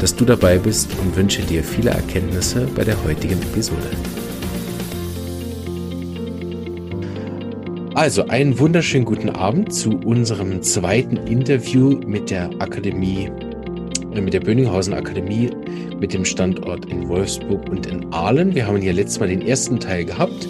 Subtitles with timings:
[0.00, 3.90] dass du dabei bist und wünsche dir viele Erkenntnisse bei der heutigen Episode.
[7.94, 13.30] Also einen wunderschönen guten Abend zu unserem zweiten Interview mit der Akademie,
[14.14, 15.50] äh, mit der Böninghausen Akademie
[16.00, 18.54] mit dem Standort in Wolfsburg und in Aalen.
[18.54, 20.48] Wir haben hier letztes Mal den ersten Teil gehabt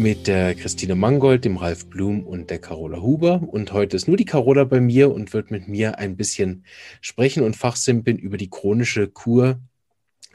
[0.00, 3.42] mit der Christine Mangold, dem Ralf Blum und der Carola Huber.
[3.46, 6.64] Und heute ist nur die Carola bei mir und wird mit mir ein bisschen
[7.02, 9.60] sprechen und fachsimpeln über die chronische Kur,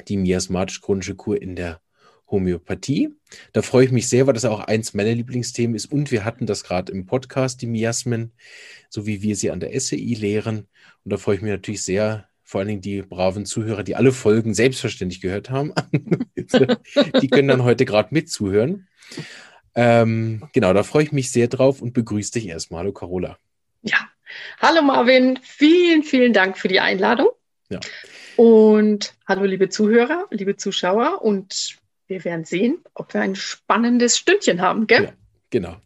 [0.08, 1.82] die miasmatisch-chronische Kur in der
[2.30, 3.10] Homöopathie.
[3.54, 5.92] Da freue ich mich sehr, weil das auch eins meiner Lieblingsthemen ist.
[5.92, 8.34] Und wir hatten das gerade im Podcast, die Miasmen,
[8.90, 10.68] so wie wir sie an der SEI lehren.
[11.04, 14.12] Und da freue ich mich natürlich sehr, vor allen Dingen die braven Zuhörer, die alle
[14.12, 15.74] Folgen selbstverständlich gehört haben.
[16.36, 18.88] die können dann heute gerade mitzuhören.
[19.76, 22.80] Ähm, genau, da freue ich mich sehr drauf und begrüße dich erstmal.
[22.80, 23.38] Hallo Carola.
[23.82, 23.98] Ja,
[24.60, 27.28] hallo Marvin, vielen, vielen Dank für die Einladung.
[27.70, 27.80] Ja.
[28.38, 34.62] Und hallo liebe Zuhörer, liebe Zuschauer und wir werden sehen, ob wir ein spannendes Stündchen
[34.62, 35.06] haben, gell?
[35.06, 35.14] Ja,
[35.50, 35.78] genau.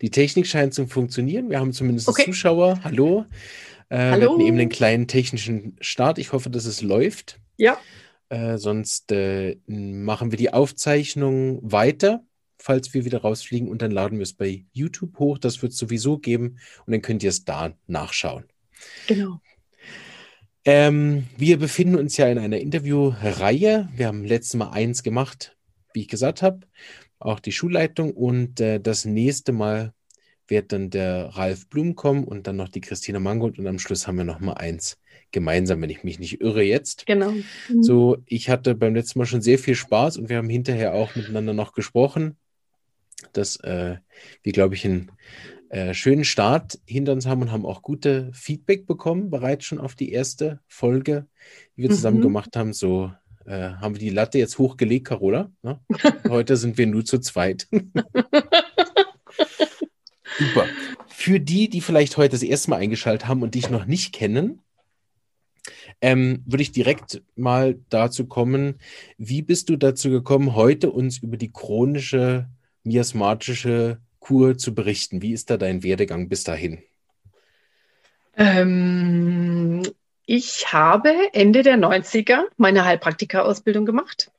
[0.00, 1.50] Die Technik scheint zu funktionieren.
[1.50, 2.24] Wir haben zumindest okay.
[2.24, 2.80] Zuschauer.
[2.84, 3.26] Hallo.
[3.88, 4.20] Äh, Hallo.
[4.20, 6.18] Wir hatten eben einen kleinen technischen Start.
[6.18, 7.38] Ich hoffe, dass es läuft.
[7.56, 7.78] Ja.
[8.30, 12.22] Äh, sonst äh, machen wir die Aufzeichnung weiter
[12.58, 15.38] falls wir wieder rausfliegen und dann laden wir es bei YouTube hoch.
[15.38, 18.44] Das wird es sowieso geben und dann könnt ihr es da nachschauen.
[19.06, 19.40] Genau.
[20.64, 23.88] Ähm, wir befinden uns ja in einer Interviewreihe.
[23.94, 25.56] Wir haben letztes Mal eins gemacht,
[25.94, 26.60] wie ich gesagt habe,
[27.18, 29.94] auch die Schulleitung und äh, das nächste Mal
[30.46, 34.06] wird dann der Ralf Blum kommen und dann noch die Christina Mangold und am Schluss
[34.06, 34.98] haben wir noch mal eins
[35.30, 37.06] gemeinsam, wenn ich mich nicht irre jetzt.
[37.06, 37.30] Genau.
[37.30, 37.82] Mhm.
[37.82, 41.14] So, ich hatte beim letzten Mal schon sehr viel Spaß und wir haben hinterher auch
[41.16, 42.36] miteinander noch gesprochen
[43.32, 43.96] dass äh,
[44.42, 45.10] wir, glaube ich, einen
[45.70, 49.94] äh, schönen Start hinter uns haben und haben auch gute Feedback bekommen, bereits schon auf
[49.94, 51.26] die erste Folge,
[51.76, 52.22] die wir zusammen mhm.
[52.22, 52.72] gemacht haben.
[52.72, 53.12] So
[53.44, 55.50] äh, haben wir die Latte jetzt hochgelegt, Carola.
[55.62, 55.80] Ne?
[56.28, 57.68] Heute sind wir nur zu zweit.
[60.38, 60.66] Super.
[61.08, 64.60] Für die, die vielleicht heute das erste Mal eingeschaltet haben und dich noch nicht kennen,
[66.00, 68.76] ähm, würde ich direkt mal dazu kommen,
[69.16, 72.48] wie bist du dazu gekommen, heute uns über die chronische
[72.84, 75.22] miasmatische Kur zu berichten.
[75.22, 76.82] Wie ist da dein Werdegang bis dahin?
[78.36, 79.82] Ähm,
[80.26, 84.30] ich habe Ende der 90er meine Heilpraktika-Ausbildung gemacht.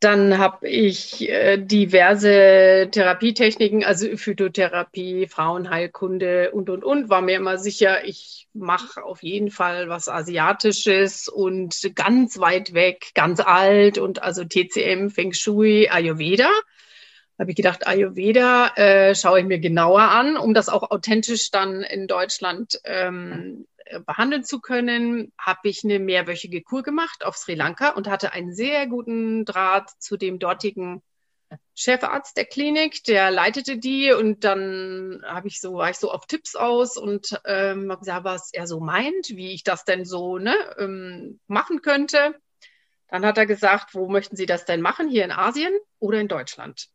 [0.00, 7.08] Dann habe ich äh, diverse Therapietechniken, also Phytotherapie, Frauenheilkunde und, und, und.
[7.08, 13.12] War mir immer sicher, ich mache auf jeden Fall was Asiatisches und ganz weit weg,
[13.14, 16.50] ganz alt und also TCM, Feng Shui, Ayurveda
[17.38, 21.82] habe ich gedacht, Ayurveda äh, schaue ich mir genauer an, um das auch authentisch dann
[21.82, 27.54] in Deutschland ähm, äh, behandeln zu können, habe ich eine mehrwöchige Kur gemacht auf Sri
[27.54, 31.02] Lanka und hatte einen sehr guten Draht zu dem dortigen
[31.74, 36.26] Chefarzt der Klinik, der leitete die und dann habe ich so war ich so auf
[36.26, 40.38] Tipps aus und ähm, habe gesagt, was er so meint, wie ich das denn so
[40.38, 42.36] ne, ähm, machen könnte.
[43.08, 45.08] Dann hat er gesagt, wo möchten Sie das denn machen?
[45.08, 46.88] Hier in Asien oder in Deutschland?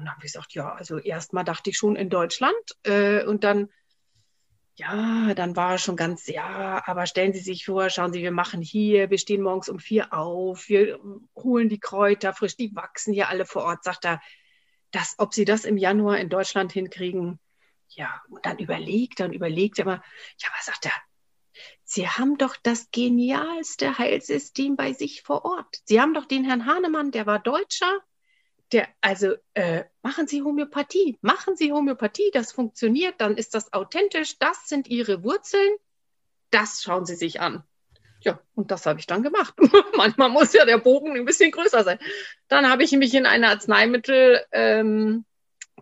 [0.00, 3.44] Und dann habe ich gesagt, ja, also erstmal dachte ich schon in Deutschland äh, und
[3.44, 3.68] dann,
[4.76, 8.62] ja, dann war schon ganz, ja, aber stellen Sie sich vor, schauen Sie, wir machen
[8.62, 10.98] hier, wir stehen morgens um vier auf, wir
[11.36, 14.22] holen die Kräuter frisch, die wachsen hier alle vor Ort, sagt er,
[14.90, 17.38] dass, ob Sie das im Januar in Deutschland hinkriegen,
[17.90, 20.02] ja, und dann überlegt er und überlegt er immer,
[20.38, 20.92] ja, was sagt er?
[21.84, 25.82] Sie haben doch das genialste Heilsystem bei sich vor Ort.
[25.84, 28.00] Sie haben doch den Herrn Hahnemann, der war Deutscher,
[28.72, 34.38] der, also äh, machen Sie Homöopathie, machen Sie Homöopathie, das funktioniert, dann ist das authentisch,
[34.38, 35.74] das sind Ihre Wurzeln,
[36.50, 37.64] das schauen Sie sich an.
[38.22, 39.54] Ja, und das habe ich dann gemacht.
[39.96, 41.98] Manchmal muss ja der Bogen ein bisschen größer sein.
[42.48, 45.24] Dann habe ich mich in eine Arzneimittel ähm,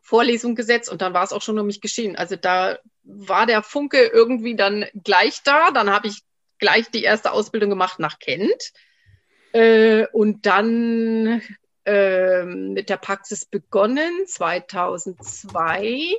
[0.00, 2.14] Vorlesung gesetzt und dann war es auch schon um mich geschehen.
[2.16, 5.72] Also da war der Funke irgendwie dann gleich da.
[5.72, 6.22] Dann habe ich
[6.58, 8.72] gleich die erste Ausbildung gemacht nach Kent.
[9.52, 11.42] Äh, und dann
[11.88, 16.18] ähm, mit der Praxis begonnen, 2002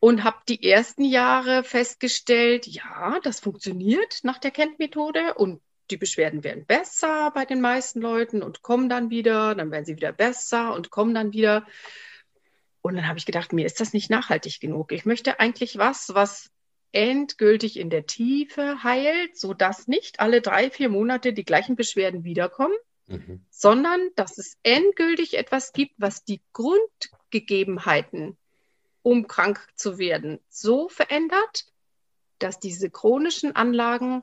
[0.00, 6.44] und habe die ersten Jahre festgestellt, ja, das funktioniert nach der Kent-Methode und die Beschwerden
[6.44, 10.74] werden besser bei den meisten Leuten und kommen dann wieder, dann werden sie wieder besser
[10.74, 11.66] und kommen dann wieder.
[12.82, 14.92] Und dann habe ich gedacht, mir ist das nicht nachhaltig genug.
[14.92, 16.50] Ich möchte eigentlich was, was
[16.92, 22.76] endgültig in der Tiefe heilt, sodass nicht alle drei, vier Monate die gleichen Beschwerden wiederkommen,
[23.08, 23.44] mhm.
[23.50, 28.36] sondern dass es endgültig etwas gibt, was die Grundgegebenheiten,
[29.02, 31.66] um krank zu werden, so verändert,
[32.38, 34.22] dass diese chronischen Anlagen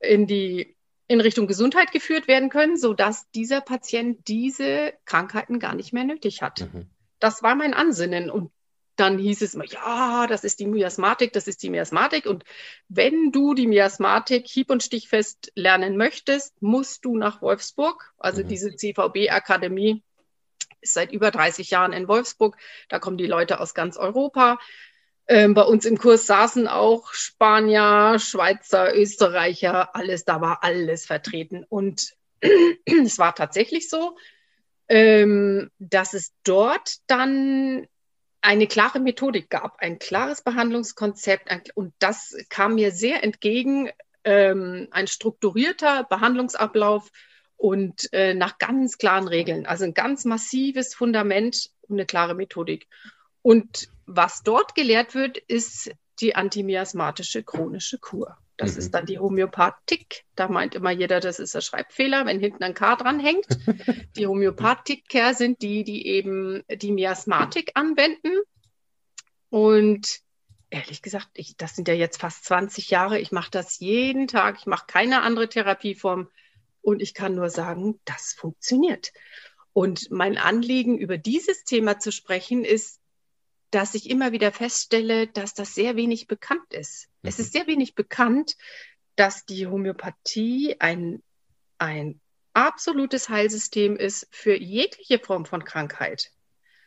[0.00, 0.76] in die
[1.06, 6.40] in Richtung Gesundheit geführt werden können, sodass dieser Patient diese Krankheiten gar nicht mehr nötig
[6.40, 6.60] hat.
[6.72, 6.86] Mhm.
[7.18, 8.30] Das war mein Ansinnen.
[8.30, 8.50] Und
[8.96, 12.26] dann hieß es immer, ja, das ist die Miasmatik, das ist die Miasmatik.
[12.26, 12.44] Und
[12.88, 18.12] wenn du die Miasmatik hieb- und stichfest lernen möchtest, musst du nach Wolfsburg.
[18.18, 18.48] Also mhm.
[18.48, 20.02] diese CVB-Akademie
[20.80, 22.56] ist seit über 30 Jahren in Wolfsburg.
[22.88, 24.58] Da kommen die Leute aus ganz Europa.
[25.26, 31.64] Ähm, bei uns im Kurs saßen auch Spanier, Schweizer, Österreicher, alles, da war alles vertreten.
[31.68, 32.14] Und
[32.84, 34.16] es war tatsächlich so,
[34.88, 37.86] ähm, dass es dort dann
[38.44, 41.50] eine klare Methodik gab, ein klares Behandlungskonzept.
[41.50, 43.90] Ein, und das kam mir sehr entgegen,
[44.22, 47.10] ähm, ein strukturierter Behandlungsablauf
[47.56, 49.64] und äh, nach ganz klaren Regeln.
[49.64, 52.86] Also ein ganz massives Fundament und eine klare Methodik.
[53.40, 58.36] Und was dort gelehrt wird, ist die antimiasmatische chronische Kur.
[58.56, 58.78] Das mhm.
[58.78, 60.24] ist dann die Homöopathik.
[60.34, 63.46] Da meint immer jeder, das ist ein Schreibfehler, wenn hinten ein K dran hängt.
[64.16, 68.30] Die Homöopathiker sind die, die eben die Miasmatik anwenden.
[69.50, 70.20] Und
[70.70, 73.18] ehrlich gesagt, ich, das sind ja jetzt fast 20 Jahre.
[73.18, 74.58] Ich mache das jeden Tag.
[74.58, 76.28] Ich mache keine andere Therapieform.
[76.80, 79.12] Und ich kann nur sagen, das funktioniert.
[79.72, 83.00] Und mein Anliegen, über dieses Thema zu sprechen, ist,
[83.74, 87.08] dass ich immer wieder feststelle, dass das sehr wenig bekannt ist.
[87.22, 87.28] Mhm.
[87.28, 88.56] Es ist sehr wenig bekannt,
[89.16, 91.22] dass die Homöopathie ein,
[91.78, 92.20] ein
[92.52, 96.30] absolutes Heilsystem ist für jegliche Form von Krankheit.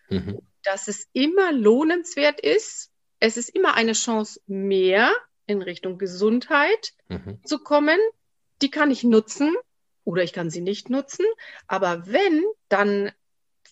[0.09, 0.39] Mhm.
[0.63, 2.89] Dass es immer lohnenswert ist.
[3.19, 5.11] Es ist immer eine Chance mehr
[5.45, 7.43] in Richtung Gesundheit mhm.
[7.43, 7.99] zu kommen.
[8.61, 9.55] Die kann ich nutzen
[10.05, 11.25] oder ich kann sie nicht nutzen.
[11.67, 13.11] Aber wenn, dann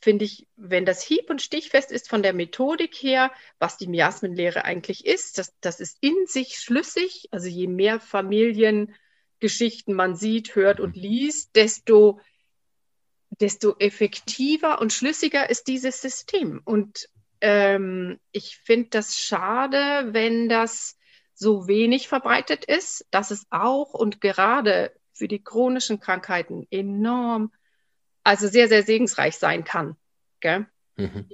[0.06, 4.63] finde ich, wenn das hieb- und stichfest ist von der Methodik her, was die Miasmenlehre
[4.63, 7.28] eigentlich ist, das, das ist in sich schlüssig.
[7.31, 12.19] Also je mehr Familiengeschichten man sieht, hört und liest, desto,
[13.31, 16.62] desto effektiver und schlüssiger ist dieses System.
[16.63, 17.10] Und
[17.42, 21.00] ähm, ich finde das schade, wenn das
[21.34, 27.51] so wenig verbreitet ist, dass es auch und gerade für die chronischen Krankheiten enorm
[28.25, 29.95] also sehr, sehr segensreich sein kann.
[30.98, 31.30] Mhm.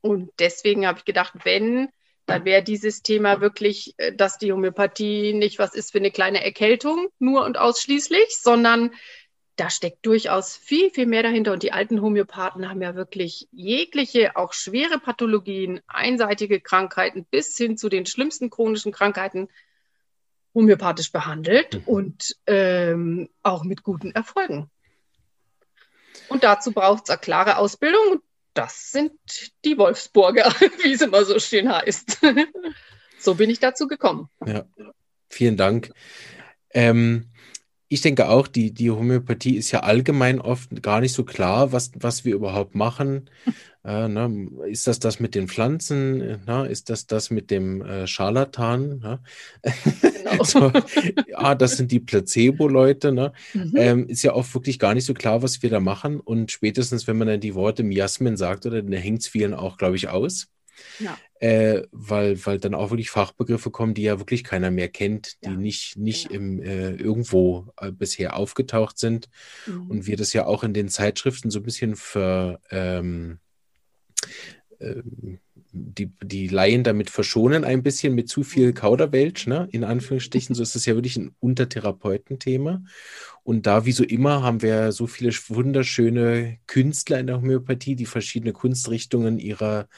[0.00, 1.88] Und deswegen habe ich gedacht, wenn,
[2.26, 6.42] dann wäre dieses Thema wirklich, äh, dass die Homöopathie nicht was ist für eine kleine
[6.44, 8.92] Erkältung, nur und ausschließlich, sondern
[9.56, 11.52] da steckt durchaus viel, viel mehr dahinter.
[11.52, 17.76] Und die alten Homöopathen haben ja wirklich jegliche, auch schwere Pathologien, einseitige Krankheiten bis hin
[17.76, 19.48] zu den schlimmsten chronischen Krankheiten
[20.54, 21.82] homöopathisch behandelt mhm.
[21.86, 24.70] und ähm, auch mit guten Erfolgen.
[26.28, 28.20] Und dazu braucht es eine klare Ausbildung.
[28.54, 29.12] Das sind
[29.64, 30.52] die Wolfsburger,
[30.82, 32.18] wie es immer so schön heißt.
[33.18, 34.28] so bin ich dazu gekommen.
[34.44, 34.64] Ja,
[35.28, 35.92] vielen Dank.
[36.70, 37.30] Ähm,
[37.88, 41.90] ich denke auch, die, die Homöopathie ist ja allgemein oft gar nicht so klar, was,
[41.94, 43.30] was wir überhaupt machen.
[43.84, 44.48] Äh, ne?
[44.66, 46.18] Ist das das mit den Pflanzen?
[46.46, 46.66] Ne?
[46.68, 48.98] Ist das das mit dem äh, Scharlatan?
[48.98, 49.20] Ne?
[50.02, 50.44] Genau.
[50.44, 50.70] so,
[51.28, 53.12] ja, das sind die Placebo-Leute.
[53.12, 53.32] Ne?
[53.54, 53.72] Mhm.
[53.76, 56.20] Ähm, ist ja oft wirklich gar nicht so klar, was wir da machen.
[56.20, 59.78] Und spätestens, wenn man dann die Worte Miasmen sagt, oder dann hängt es vielen auch,
[59.78, 60.48] glaube ich, aus.
[60.98, 61.18] Ja.
[61.40, 65.50] Äh, weil, weil dann auch wirklich Fachbegriffe kommen, die ja wirklich keiner mehr kennt, die
[65.50, 66.40] ja, nicht, nicht genau.
[66.40, 69.28] im, äh, irgendwo äh, bisher aufgetaucht sind.
[69.66, 69.90] Mhm.
[69.90, 73.38] Und wir das ja auch in den Zeitschriften so ein bisschen ver, ähm,
[74.80, 75.40] ähm
[75.72, 79.68] die, die Laien damit verschonen, ein bisschen mit zu viel Kauderwelsch, ne?
[79.70, 80.54] in Anführungsstrichen.
[80.54, 82.82] So ist es ja wirklich ein Untertherapeutenthema.
[83.48, 88.04] Und da, wie so immer, haben wir so viele wunderschöne Künstler in der Homöopathie, die
[88.04, 89.88] verschiedene Kunstrichtungen ihrer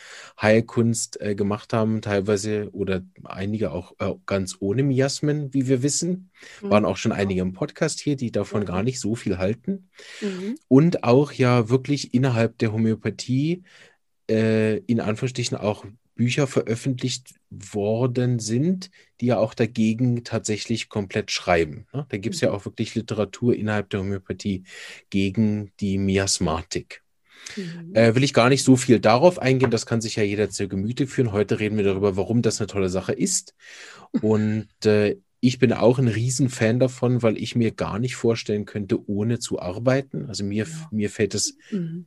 [0.41, 6.31] Heilkunst äh, gemacht haben, teilweise oder einige auch äh, ganz ohne Miasmen, wie wir wissen.
[6.63, 6.71] Mhm.
[6.71, 9.89] Waren auch schon einige im Podcast hier, die davon gar nicht so viel halten.
[10.21, 10.55] Mhm.
[10.69, 13.65] Und auch ja wirklich innerhalb der Homöopathie
[14.31, 15.85] äh, in Anführungsstrichen auch
[16.15, 21.87] Bücher veröffentlicht worden sind, die ja auch dagegen tatsächlich komplett schreiben.
[21.93, 22.07] Ne?
[22.09, 22.49] Da gibt es mhm.
[22.49, 24.65] ja auch wirklich Literatur innerhalb der Homöopathie
[25.09, 27.03] gegen die Miasmatik.
[27.57, 27.95] Mhm.
[27.95, 30.69] Äh, will ich gar nicht so viel darauf eingehen, das kann sich ja jeder zu
[30.69, 31.33] Gemüte führen.
[31.33, 33.55] Heute reden wir darüber, warum das eine tolle Sache ist.
[34.21, 39.09] Und äh, ich bin auch ein Riesenfan davon, weil ich mir gar nicht vorstellen könnte,
[39.09, 40.27] ohne zu arbeiten.
[40.27, 40.89] Also mir, ja.
[40.91, 42.07] mir fällt es mhm.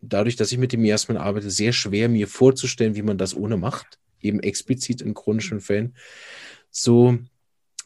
[0.00, 3.56] Dadurch, dass ich mit dem Miasmen arbeite, sehr schwer, mir vorzustellen, wie man das ohne
[3.56, 3.98] macht.
[4.20, 5.60] Eben explizit in chronischen.
[5.60, 5.94] Fällen.
[6.70, 7.18] So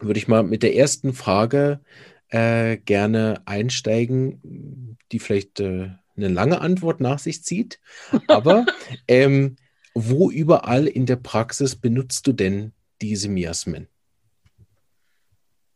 [0.00, 1.80] würde ich mal mit der ersten Frage
[2.28, 7.80] äh, gerne einsteigen, die vielleicht äh, eine lange Antwort nach sich zieht.
[8.28, 8.66] Aber
[9.08, 9.56] ähm,
[9.94, 13.88] wo überall in der Praxis benutzt du denn diese Miasmen?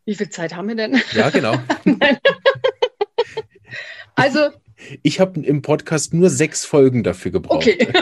[0.05, 1.01] Wie viel Zeit haben wir denn?
[1.13, 1.55] Ja, genau.
[4.19, 4.51] also.
[5.03, 7.67] Ich habe im Podcast nur sechs Folgen dafür gebraucht.
[7.67, 7.79] Okay.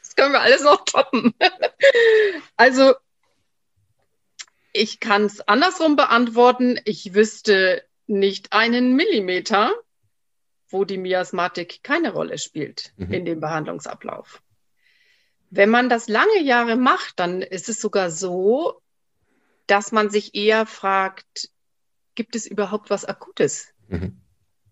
[0.00, 1.32] das können wir alles noch toppen.
[2.56, 2.94] Also,
[4.72, 6.80] ich kann es andersrum beantworten.
[6.84, 9.72] Ich wüsste nicht einen Millimeter,
[10.68, 13.12] wo die Miasmatik keine Rolle spielt mhm.
[13.12, 14.42] in dem Behandlungsablauf.
[15.50, 18.80] Wenn man das lange Jahre macht, dann ist es sogar so,
[19.66, 21.50] dass man sich eher fragt,
[22.14, 23.71] gibt es überhaupt was Akutes?
[23.92, 24.16] Mhm.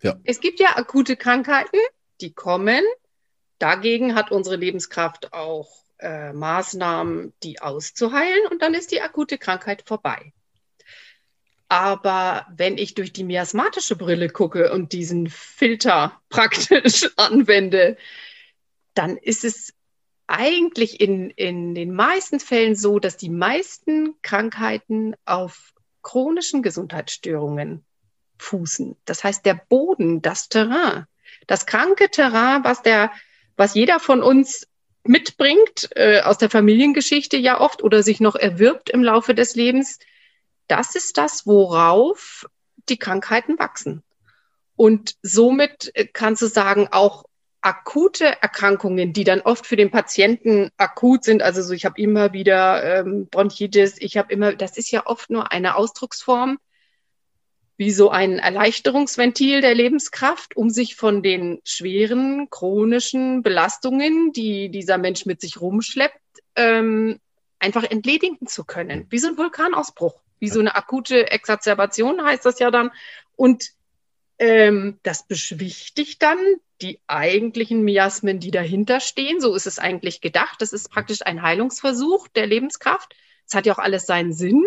[0.03, 0.19] Ja.
[0.25, 1.79] Es gibt ja akute Krankheiten,
[2.21, 2.83] die kommen.
[3.59, 9.83] Dagegen hat unsere Lebenskraft auch äh, Maßnahmen, die auszuheilen und dann ist die akute Krankheit
[9.87, 10.33] vorbei.
[11.69, 17.99] Aber wenn ich durch die miasmatische Brille gucke und diesen Filter praktisch anwende,
[18.95, 19.75] dann ist es
[20.27, 27.85] eigentlich in, in den meisten Fällen so, dass die meisten Krankheiten auf chronischen Gesundheitsstörungen
[28.41, 28.97] fußen.
[29.05, 31.07] Das heißt, der Boden, das Terrain,
[31.47, 33.13] das kranke Terrain, was der,
[33.57, 34.67] was jeder von uns
[35.05, 39.99] mitbringt, äh, aus der Familiengeschichte ja oft oder sich noch erwirbt im Laufe des Lebens,
[40.69, 42.47] das ist das, worauf
[42.89, 44.03] die Krankheiten wachsen.
[44.77, 47.25] Und somit äh, kannst du sagen, auch
[47.63, 52.33] akute Erkrankungen, die dann oft für den Patienten akut sind, also so ich habe immer
[52.33, 56.59] wieder ähm, Bronchitis, ich habe immer, das ist ja oft nur eine Ausdrucksform,
[57.81, 64.99] wie so ein Erleichterungsventil der Lebenskraft, um sich von den schweren chronischen Belastungen, die dieser
[64.99, 66.21] Mensch mit sich rumschleppt,
[66.57, 67.19] ähm,
[67.59, 72.59] einfach entledigen zu können, wie so ein Vulkanausbruch, wie so eine akute Exazerbation heißt das
[72.59, 72.91] ja dann
[73.35, 73.71] und
[74.39, 76.37] ähm, das beschwichtigt dann
[76.83, 79.41] die eigentlichen Miasmen, die dahinter stehen.
[79.41, 80.61] So ist es eigentlich gedacht.
[80.61, 83.17] Das ist praktisch ein Heilungsversuch der Lebenskraft.
[83.47, 84.67] Es hat ja auch alles seinen Sinn.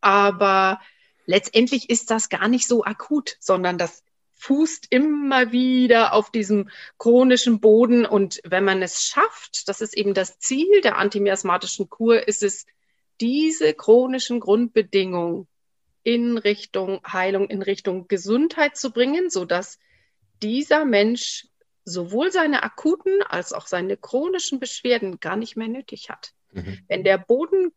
[0.00, 0.80] Aber
[1.26, 4.02] letztendlich ist das gar nicht so akut, sondern das
[4.34, 6.68] fußt immer wieder auf diesem
[6.98, 8.06] chronischen Boden.
[8.06, 12.66] Und wenn man es schafft, das ist eben das Ziel der antimiasmatischen Kur, ist es,
[13.20, 15.48] diese chronischen Grundbedingungen
[16.02, 19.78] in Richtung Heilung, in Richtung Gesundheit zu bringen, so dass
[20.42, 21.48] dieser Mensch
[21.84, 26.32] sowohl seine akuten als auch seine chronischen Beschwerden gar nicht mehr nötig hat.
[26.52, 26.78] Mhm.
[26.88, 27.72] Wenn der Boden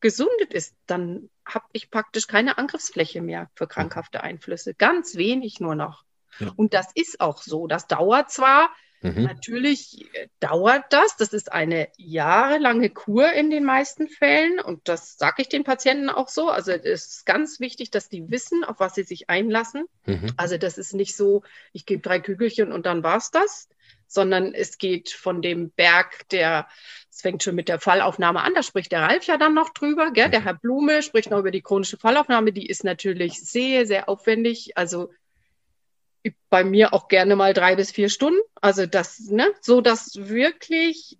[0.00, 4.74] gesundet ist, dann habe ich praktisch keine Angriffsfläche mehr für krankhafte Einflüsse.
[4.74, 6.04] Ganz wenig nur noch.
[6.38, 6.52] Ja.
[6.56, 7.66] Und das ist auch so.
[7.66, 8.70] Das dauert zwar,
[9.02, 9.24] Mhm.
[9.24, 11.16] Natürlich äh, dauert das.
[11.16, 14.60] Das ist eine jahrelange Kur in den meisten Fällen.
[14.60, 16.48] Und das sage ich den Patienten auch so.
[16.48, 19.84] Also es ist ganz wichtig, dass die wissen, auf was sie sich einlassen.
[20.06, 20.32] Mhm.
[20.36, 23.68] Also das ist nicht so, ich gebe drei Kügelchen und dann war es das,
[24.06, 26.68] sondern es geht von dem Berg, der,
[27.10, 30.10] es fängt schon mit der Fallaufnahme an, da spricht der Ralf ja dann noch drüber,
[30.12, 30.30] gell?
[30.30, 30.44] der mhm.
[30.44, 34.76] Herr Blume spricht noch über die chronische Fallaufnahme, die ist natürlich sehr, sehr aufwendig.
[34.76, 35.10] Also
[36.48, 38.40] bei mir auch gerne mal drei bis vier Stunden.
[38.60, 41.18] Also das, ne, so dass wirklich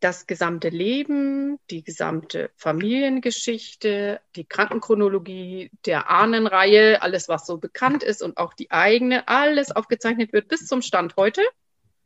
[0.00, 8.22] das gesamte Leben, die gesamte Familiengeschichte, die Krankenchronologie der Ahnenreihe, alles, was so bekannt ist
[8.22, 11.42] und auch die eigene, alles aufgezeichnet wird bis zum Stand heute.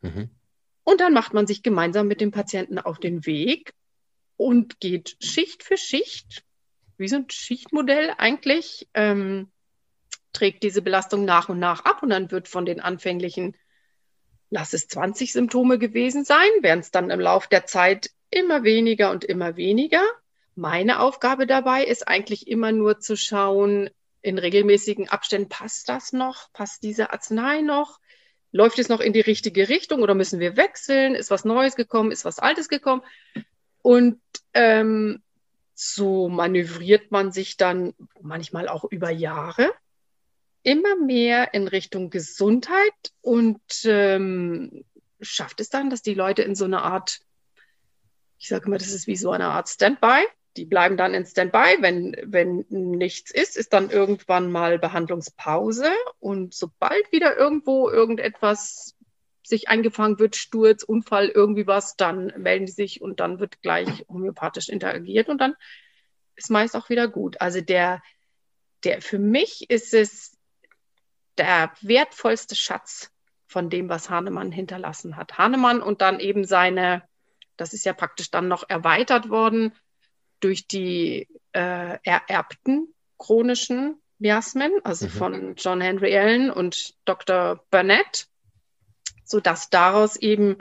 [0.05, 0.31] Mhm.
[0.85, 3.73] Und dann macht man sich gemeinsam mit dem Patienten auf den Weg
[4.37, 6.45] und geht Schicht für Schicht,
[6.99, 9.51] wie so ein Schichtmodell eigentlich, ähm,
[10.33, 13.57] trägt diese Belastung nach und nach ab und dann wird von den anfänglichen,
[14.51, 19.11] lass es 20 Symptome gewesen sein, werden es dann im Laufe der Zeit immer weniger
[19.11, 20.03] und immer weniger.
[20.55, 26.53] Meine Aufgabe dabei ist eigentlich immer nur zu schauen, in regelmäßigen Abständen, passt das noch?
[26.53, 28.01] Passt diese Arznei noch?
[28.55, 31.17] Läuft es noch in die richtige Richtung oder müssen wir wechseln?
[31.17, 32.13] Ist was Neues gekommen?
[32.13, 33.03] Ist was Altes gekommen?
[33.83, 34.21] Und
[34.53, 35.25] ähm,
[35.75, 39.73] so manövriert man sich dann manchmal auch über Jahre
[40.63, 42.93] immer mehr in Richtung Gesundheit
[43.23, 44.85] und ähm,
[45.21, 47.23] schafft es dann, dass die Leute in so eine Art,
[48.39, 50.29] ich sage immer, das ist wie so eine Art Standby.
[50.57, 51.79] Die bleiben dann in Standby.
[51.81, 55.91] Wenn, wenn nichts ist, ist dann irgendwann mal Behandlungspause.
[56.21, 58.97] Und sobald wieder irgendwo irgendetwas
[59.43, 64.05] sich eingefangen wird, Sturz, Unfall, irgendwie was, dann melden die sich und dann wird gleich
[64.09, 65.55] homöopathisch interagiert und dann
[66.35, 67.41] ist meist auch wieder gut.
[67.41, 68.03] Also der,
[68.85, 70.37] der, für mich ist es
[71.37, 73.11] der wertvollste Schatz
[73.47, 75.37] von dem, was Hahnemann hinterlassen hat.
[75.37, 77.03] Hahnemann und dann eben seine,
[77.57, 79.73] das ist ja praktisch dann noch erweitert worden
[80.45, 85.11] durch die äh, ererbten chronischen Miasmen, also mhm.
[85.11, 87.65] von John Henry Allen und Dr.
[87.71, 88.29] Burnett,
[89.25, 90.59] sodass daraus eben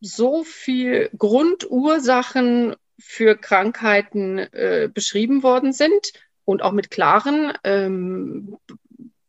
[0.00, 6.12] so viel Grundursachen für Krankheiten äh, beschrieben worden sind
[6.44, 8.58] und auch mit klaren, ähm,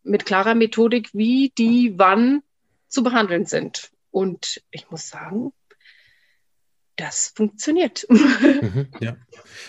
[0.03, 2.43] mit klarer Methodik, wie die wann
[2.88, 3.89] zu behandeln sind.
[4.12, 5.53] Und ich muss sagen,
[6.95, 8.05] das funktioniert.
[8.09, 9.17] Mhm, ja.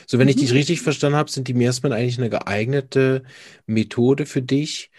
[0.06, 0.56] So, wenn ich dich mhm.
[0.56, 3.24] richtig verstanden habe, sind die Miasmen eigentlich eine geeignete
[3.66, 4.90] Methode für dich,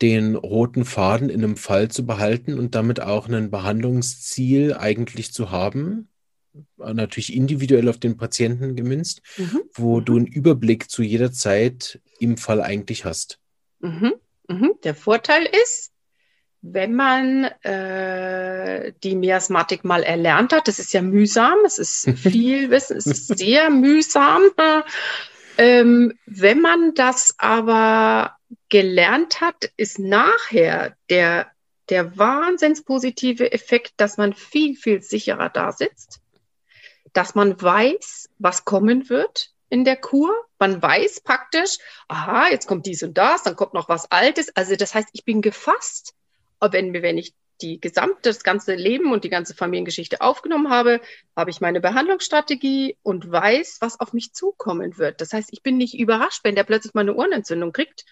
[0.00, 5.50] den roten Faden in einem Fall zu behalten und damit auch ein Behandlungsziel eigentlich zu
[5.50, 6.08] haben,
[6.76, 9.60] natürlich individuell auf den Patienten gemünzt, mhm.
[9.74, 10.04] wo mhm.
[10.04, 13.38] du einen Überblick zu jeder Zeit im Fall eigentlich hast.
[13.80, 14.14] Mhm.
[14.48, 14.74] mhm.
[14.84, 15.91] Der Vorteil ist,
[16.62, 22.70] wenn man äh, die Miasmatik mal erlernt hat, das ist ja mühsam, es ist viel
[22.70, 24.42] Wissen, es ist sehr mühsam.
[25.58, 28.36] Ähm, wenn man das aber
[28.68, 31.50] gelernt hat, ist nachher der,
[31.88, 36.20] der wahnsinns positive Effekt, dass man viel, viel sicherer da sitzt,
[37.12, 40.32] dass man weiß, was kommen wird in der Kur.
[40.60, 44.54] Man weiß praktisch, aha, jetzt kommt dies und das, dann kommt noch was Altes.
[44.56, 46.14] Also das heißt, ich bin gefasst
[46.70, 51.00] wenn, wenn ich die gesamte, das ganze Leben und die ganze Familiengeschichte aufgenommen habe,
[51.36, 55.20] habe ich meine Behandlungsstrategie und weiß, was auf mich zukommen wird.
[55.20, 58.04] Das heißt, ich bin nicht überrascht, wenn der plötzlich mal eine Ohrenentzündung kriegt,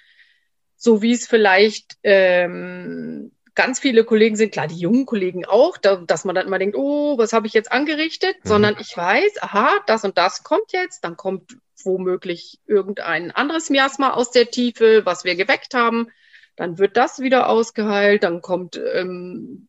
[0.77, 5.97] so wie es vielleicht ähm, ganz viele Kollegen sind, klar, die jungen Kollegen auch, da,
[5.97, 8.49] dass man dann immer denkt, oh, was habe ich jetzt angerichtet, mhm.
[8.49, 14.11] sondern ich weiß, aha, das und das kommt jetzt, dann kommt womöglich irgendein anderes Miasma
[14.11, 16.09] aus der Tiefe, was wir geweckt haben
[16.57, 19.69] dann wird das wieder ausgeheilt, dann kommt ähm,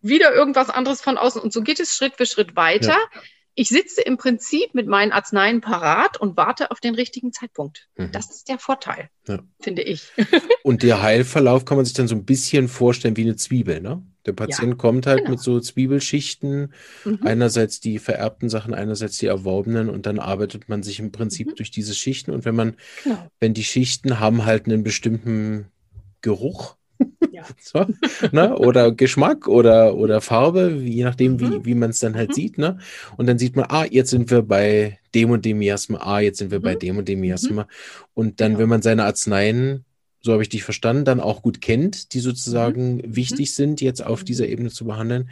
[0.00, 2.96] wieder irgendwas anderes von außen und so geht es Schritt für Schritt weiter.
[3.12, 3.20] Ja.
[3.56, 7.88] Ich sitze im Prinzip mit meinen Arzneien parat und warte auf den richtigen Zeitpunkt.
[7.96, 8.10] Mhm.
[8.10, 9.38] Das ist der Vorteil, ja.
[9.60, 10.10] finde ich.
[10.64, 14.02] und der Heilverlauf kann man sich dann so ein bisschen vorstellen wie eine Zwiebel, ne?
[14.26, 15.32] Der Patient ja, kommt halt genau.
[15.32, 16.72] mit so Zwiebelschichten,
[17.04, 17.18] mhm.
[17.22, 21.54] einerseits die vererbten Sachen, einerseits die erworbenen und dann arbeitet man sich im Prinzip mhm.
[21.56, 23.30] durch diese Schichten und wenn man, genau.
[23.38, 25.66] wenn die Schichten haben halt einen bestimmten
[26.24, 26.76] Geruch
[27.30, 27.44] ja.
[27.60, 27.86] so,
[28.32, 28.56] ne?
[28.56, 31.64] oder Geschmack oder, oder Farbe, je nachdem, wie, mhm.
[31.64, 32.34] wie man es dann halt mhm.
[32.34, 32.58] sieht.
[32.58, 32.78] Ne?
[33.16, 36.38] Und dann sieht man, ah, jetzt sind wir bei dem und dem Miasma, ah, jetzt
[36.38, 36.64] sind wir mhm.
[36.64, 37.62] bei dem und dem Miasma.
[37.62, 37.68] Mhm.
[38.14, 38.60] Und dann, genau.
[38.60, 39.84] wenn man seine Arzneien,
[40.20, 43.16] so habe ich dich verstanden, dann auch gut kennt, die sozusagen mhm.
[43.16, 45.30] wichtig sind, jetzt auf dieser Ebene zu behandeln,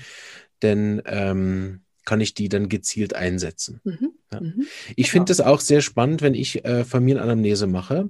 [0.61, 3.81] denn ähm, kann ich die dann gezielt einsetzen.
[3.85, 4.13] Mhm.
[4.33, 4.41] Ja.
[4.41, 4.67] Mhm.
[4.91, 5.11] Ich genau.
[5.11, 8.09] finde das auch sehr spannend, wenn ich äh, Familienanamnese mache,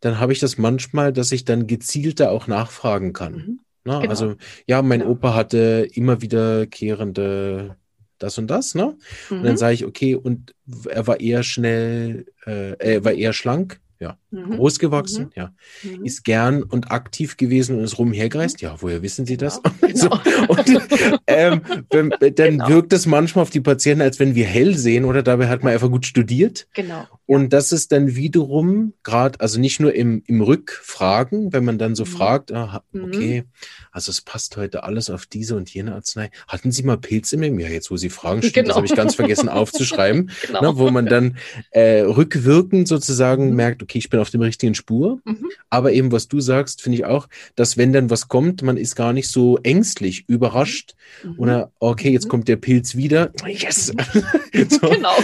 [0.00, 3.32] dann habe ich das manchmal, dass ich dann gezielter auch nachfragen kann.
[3.32, 3.60] Mhm.
[3.84, 4.10] Na, genau.
[4.10, 4.34] Also
[4.66, 5.12] ja, mein genau.
[5.12, 7.76] Opa hatte immer wiederkehrende
[8.18, 8.96] das und das, ne?
[9.30, 9.56] Und dann mhm.
[9.56, 10.54] sage ich, okay, und
[10.88, 14.18] er war eher schnell, äh, er war eher schlank, ja.
[14.30, 14.56] Mhm.
[14.56, 15.30] Groß gewachsen, mhm.
[15.36, 15.54] ja.
[15.82, 16.04] Mhm.
[16.04, 18.76] Ist gern und aktiv gewesen und ist rumhergereist, ja.
[18.80, 19.62] Woher wissen Sie das?
[19.80, 19.94] Genau.
[19.94, 20.10] so,
[20.48, 20.82] und,
[21.26, 22.68] ähm, wenn, dann genau.
[22.68, 25.72] wirkt es manchmal auf die Patienten, als wenn wir hell sehen oder dabei hat man
[25.72, 26.66] einfach gut studiert.
[26.74, 27.06] Genau.
[27.26, 31.94] Und das ist dann wiederum gerade, also nicht nur im, im Rückfragen, wenn man dann
[31.94, 32.08] so mhm.
[32.08, 33.04] fragt, ah, mhm.
[33.04, 33.44] okay,
[33.92, 36.30] also es passt heute alles auf diese und jene Arznei.
[36.48, 38.68] Hatten Sie mal Pilze im Ja, jetzt wo Sie fragen, stimmt, genau.
[38.68, 40.62] das habe ich ganz vergessen aufzuschreiben, genau.
[40.62, 41.36] ne, wo man dann
[41.70, 43.56] äh, rückwirkend sozusagen mhm.
[43.56, 45.20] merkt, okay, ich bin auf dem richtigen Spur.
[45.24, 45.50] Mhm.
[45.68, 48.96] Aber eben, was du sagst, finde ich auch, dass wenn dann was kommt, man ist
[48.96, 51.38] gar nicht so ängstlich, überrascht mhm.
[51.38, 52.30] oder okay, jetzt mhm.
[52.30, 53.30] kommt der Pilz wieder.
[53.46, 53.92] Yes!
[54.68, 54.92] so.
[55.02, 55.16] Genau.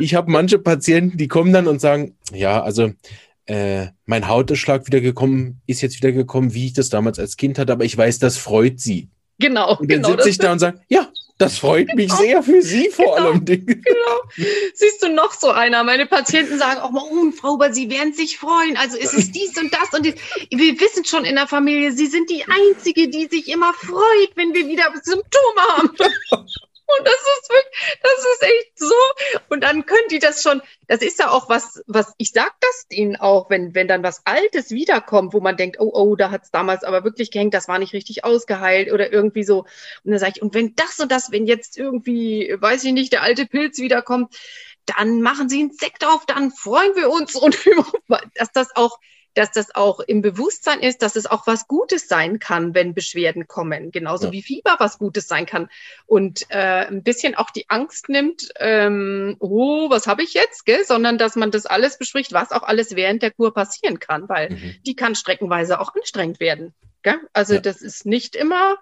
[0.00, 2.92] ich habe manche Patienten, die kommen dann und sagen, ja, also
[3.46, 7.58] äh, mein Hautausschlag wieder gekommen, ist jetzt wieder gekommen, wie ich das damals als Kind
[7.58, 9.08] hatte, aber ich weiß, das freut sie.
[9.38, 9.76] Genau.
[9.78, 11.96] Und dann genau, sitze ich da und sage, ja, das freut genau.
[11.96, 13.30] mich sehr für Sie vor genau.
[13.30, 13.44] allem.
[13.46, 14.46] Genau.
[14.74, 15.82] Siehst du noch so einer?
[15.82, 18.76] Meine Patienten sagen auch mal, oh, Frau Huber, Sie werden sich freuen.
[18.76, 20.14] Also ist es dies und das und dies.
[20.50, 24.54] Wir wissen schon in der Familie, Sie sind die Einzige, die sich immer freut, wenn
[24.54, 25.90] wir wieder Symptome haben.
[26.98, 28.94] Und das ist wirklich, das ist echt so.
[29.48, 32.88] Und dann können die das schon, das ist ja auch was, was, ich sag das
[32.88, 36.44] denen auch, wenn, wenn dann was Altes wiederkommt, wo man denkt, oh, oh, da hat
[36.44, 39.60] es damals aber wirklich gehängt, das war nicht richtig ausgeheilt oder irgendwie so.
[40.04, 43.12] Und dann sage ich, und wenn das und das, wenn jetzt irgendwie, weiß ich nicht,
[43.12, 44.34] der alte Pilz wiederkommt,
[44.86, 47.56] dann machen sie einen Sekt auf, dann freuen wir uns und
[48.34, 48.98] dass das auch
[49.34, 53.46] dass das auch im Bewusstsein ist, dass es auch was Gutes sein kann, wenn Beschwerden
[53.46, 54.32] kommen, genauso ja.
[54.32, 55.68] wie Fieber was Gutes sein kann
[56.06, 60.84] und äh, ein bisschen auch die Angst nimmt, ähm, oh, was habe ich jetzt, gell?
[60.84, 64.50] sondern dass man das alles bespricht, was auch alles während der Kur passieren kann, weil
[64.50, 64.76] mhm.
[64.86, 66.74] die kann streckenweise auch anstrengend werden.
[67.02, 67.18] Gell?
[67.32, 67.60] Also ja.
[67.60, 68.76] das ist nicht immer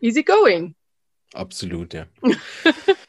[0.00, 0.74] easy going.
[1.34, 2.06] Absolut, ja.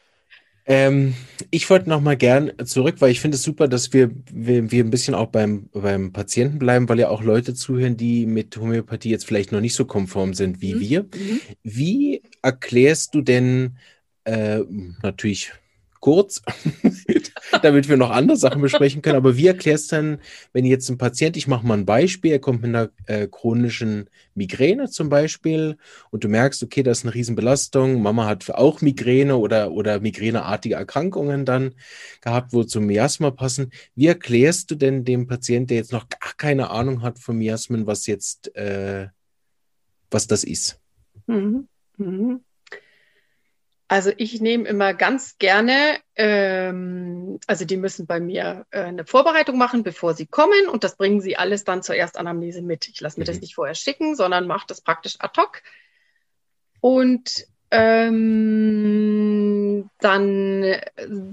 [0.70, 1.14] Ähm,
[1.50, 4.84] ich wollte noch mal gern zurück, weil ich finde es super, dass wir, wir, wir
[4.84, 9.10] ein bisschen auch beim, beim Patienten bleiben, weil ja auch Leute zuhören, die mit Homöopathie
[9.10, 10.80] jetzt vielleicht noch nicht so konform sind wie mhm.
[10.80, 11.02] wir.
[11.02, 11.40] Mhm.
[11.64, 13.78] Wie erklärst du denn
[14.22, 14.60] äh,
[15.02, 15.50] natürlich
[16.00, 16.42] kurz,
[17.62, 19.16] damit wir noch andere Sachen besprechen können.
[19.16, 20.20] Aber wie erklärst du dann,
[20.52, 24.08] wenn jetzt ein Patient, ich mache mal ein Beispiel, er kommt mit einer äh, chronischen
[24.34, 25.76] Migräne zum Beispiel
[26.10, 30.74] und du merkst, okay, das ist eine Riesenbelastung, Mama hat auch Migräne oder, oder migräneartige
[30.74, 31.74] Erkrankungen dann
[32.22, 33.70] gehabt, wo zum Miasma passen.
[33.94, 37.86] Wie erklärst du denn dem Patienten, der jetzt noch gar keine Ahnung hat von Miasmen,
[37.86, 39.08] was jetzt, äh,
[40.10, 40.80] was das ist?
[41.26, 41.68] Mhm.
[41.98, 42.40] Mhm.
[43.90, 49.58] Also ich nehme immer ganz gerne, ähm, also die müssen bei mir äh, eine Vorbereitung
[49.58, 52.86] machen, bevor sie kommen und das bringen sie alles dann zur Erstanamnese mit.
[52.86, 53.32] Ich lasse mir mhm.
[53.32, 55.62] das nicht vorher schicken, sondern mache das praktisch ad hoc.
[56.80, 58.30] Und ähm,
[59.98, 60.76] dann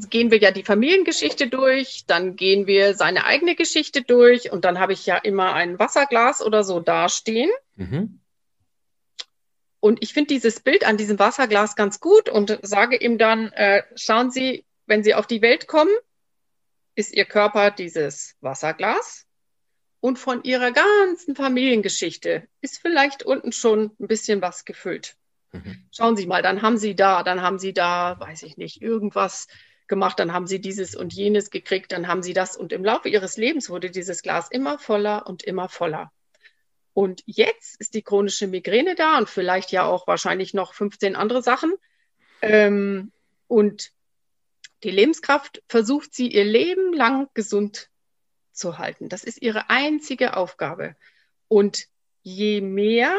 [0.09, 4.79] gehen wir ja die Familiengeschichte durch, dann gehen wir seine eigene Geschichte durch und dann
[4.79, 7.51] habe ich ja immer ein Wasserglas oder so dastehen.
[7.75, 8.19] Mhm.
[9.87, 13.83] Und ich finde dieses Bild an diesem Wasserglas ganz gut und sage ihm dann, äh,
[13.95, 15.95] schauen Sie, wenn Sie auf die Welt kommen,
[16.95, 19.25] ist Ihr Körper dieses Wasserglas.
[20.01, 25.15] Und von Ihrer ganzen Familiengeschichte ist vielleicht unten schon ein bisschen was gefüllt.
[25.53, 25.87] Mhm.
[25.93, 29.47] Schauen Sie mal, dann haben Sie da, dann haben Sie da, weiß ich nicht, irgendwas
[29.87, 32.57] gemacht, dann haben Sie dieses und jenes gekriegt, dann haben Sie das.
[32.57, 36.11] Und im Laufe Ihres Lebens wurde dieses Glas immer voller und immer voller.
[36.97, 41.43] Und jetzt ist die chronische Migräne da und vielleicht ja auch wahrscheinlich noch 15 andere
[41.43, 41.75] Sachen.
[42.41, 43.11] Ähm,
[43.47, 43.91] und
[44.81, 47.91] die Lebenskraft versucht sie ihr Leben lang gesund
[48.51, 49.09] zu halten.
[49.09, 50.95] Das ist ihre einzige Aufgabe.
[51.47, 51.85] Und
[52.23, 53.15] je mehr,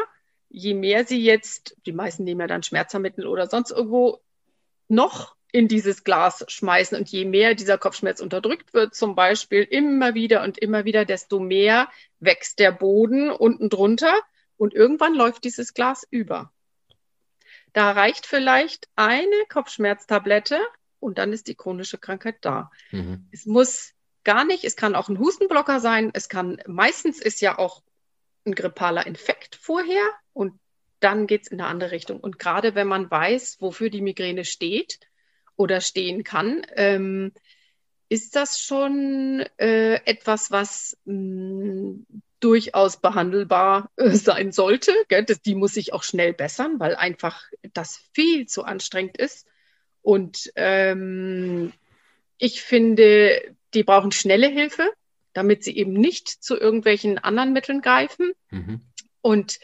[0.49, 4.19] je mehr sie jetzt, die meisten nehmen ja dann Schmerzmittel oder sonst irgendwo
[4.89, 6.97] noch in dieses Glas schmeißen.
[6.97, 11.39] Und je mehr dieser Kopfschmerz unterdrückt wird, zum Beispiel immer wieder und immer wieder, desto
[11.39, 14.13] mehr wächst der Boden unten drunter
[14.57, 16.51] und irgendwann läuft dieses Glas über.
[17.73, 20.59] Da reicht vielleicht eine Kopfschmerztablette
[20.99, 22.71] und dann ist die chronische Krankheit da.
[22.91, 23.27] Mhm.
[23.31, 27.57] Es muss gar nicht, es kann auch ein Hustenblocker sein, es kann, meistens ist ja
[27.57, 27.83] auch
[28.45, 30.59] ein grippaler Infekt vorher und
[30.99, 32.19] dann geht es in eine andere Richtung.
[32.19, 34.99] Und gerade wenn man weiß, wofür die Migräne steht,
[35.59, 36.61] oder stehen kann.
[36.75, 37.33] Ähm,
[38.07, 42.05] ist das schon äh, etwas, was mh, mm,
[42.39, 44.93] durchaus behandelbar äh, sein sollte?
[45.09, 47.43] Das, die muss sich auch schnell bessern, weil einfach
[47.73, 49.45] das viel zu anstrengend ist.
[50.01, 51.73] Und ähm,
[52.37, 53.41] ich finde,
[53.73, 54.89] die brauchen schnelle Hilfe,
[55.33, 58.31] damit sie eben nicht zu irgendwelchen anderen Mitteln greifen.
[58.49, 58.79] Mhm.
[59.29, 59.59] Und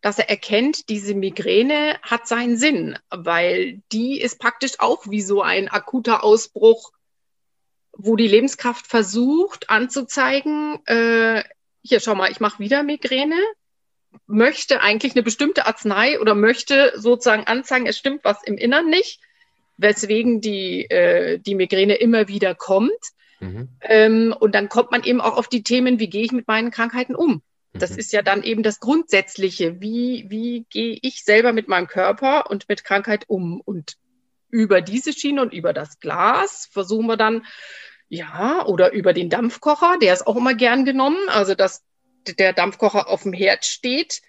[0.00, 5.40] dass er erkennt, diese Migräne hat seinen Sinn, weil die ist praktisch auch wie so
[5.40, 6.90] ein akuter Ausbruch,
[7.92, 11.44] wo die Lebenskraft versucht anzuzeigen, äh,
[11.80, 13.38] hier schau mal, ich mache wieder Migräne,
[14.26, 19.20] möchte eigentlich eine bestimmte Arznei oder möchte sozusagen anzeigen, es stimmt was im Innern nicht,
[19.76, 22.90] weswegen die, äh, die Migräne immer wieder kommt.
[23.38, 23.68] Mhm.
[23.80, 26.72] Ähm, und dann kommt man eben auch auf die Themen, wie gehe ich mit meinen
[26.72, 27.42] Krankheiten um?
[27.74, 27.98] Das mhm.
[27.98, 29.80] ist ja dann eben das Grundsätzliche.
[29.80, 33.60] Wie, wie gehe ich selber mit meinem Körper und mit Krankheit um?
[33.60, 33.96] Und
[34.48, 37.44] über diese Schiene und über das Glas versuchen wir dann,
[38.08, 41.28] ja, oder über den Dampfkocher, der ist auch immer gern genommen.
[41.28, 41.82] Also, dass
[42.38, 44.22] der Dampfkocher auf dem Herd steht,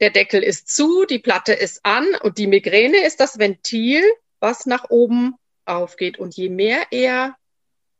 [0.00, 4.02] der Deckel ist zu, die Platte ist an und die Migräne ist das Ventil,
[4.40, 6.18] was nach oben aufgeht.
[6.18, 7.36] Und je mehr er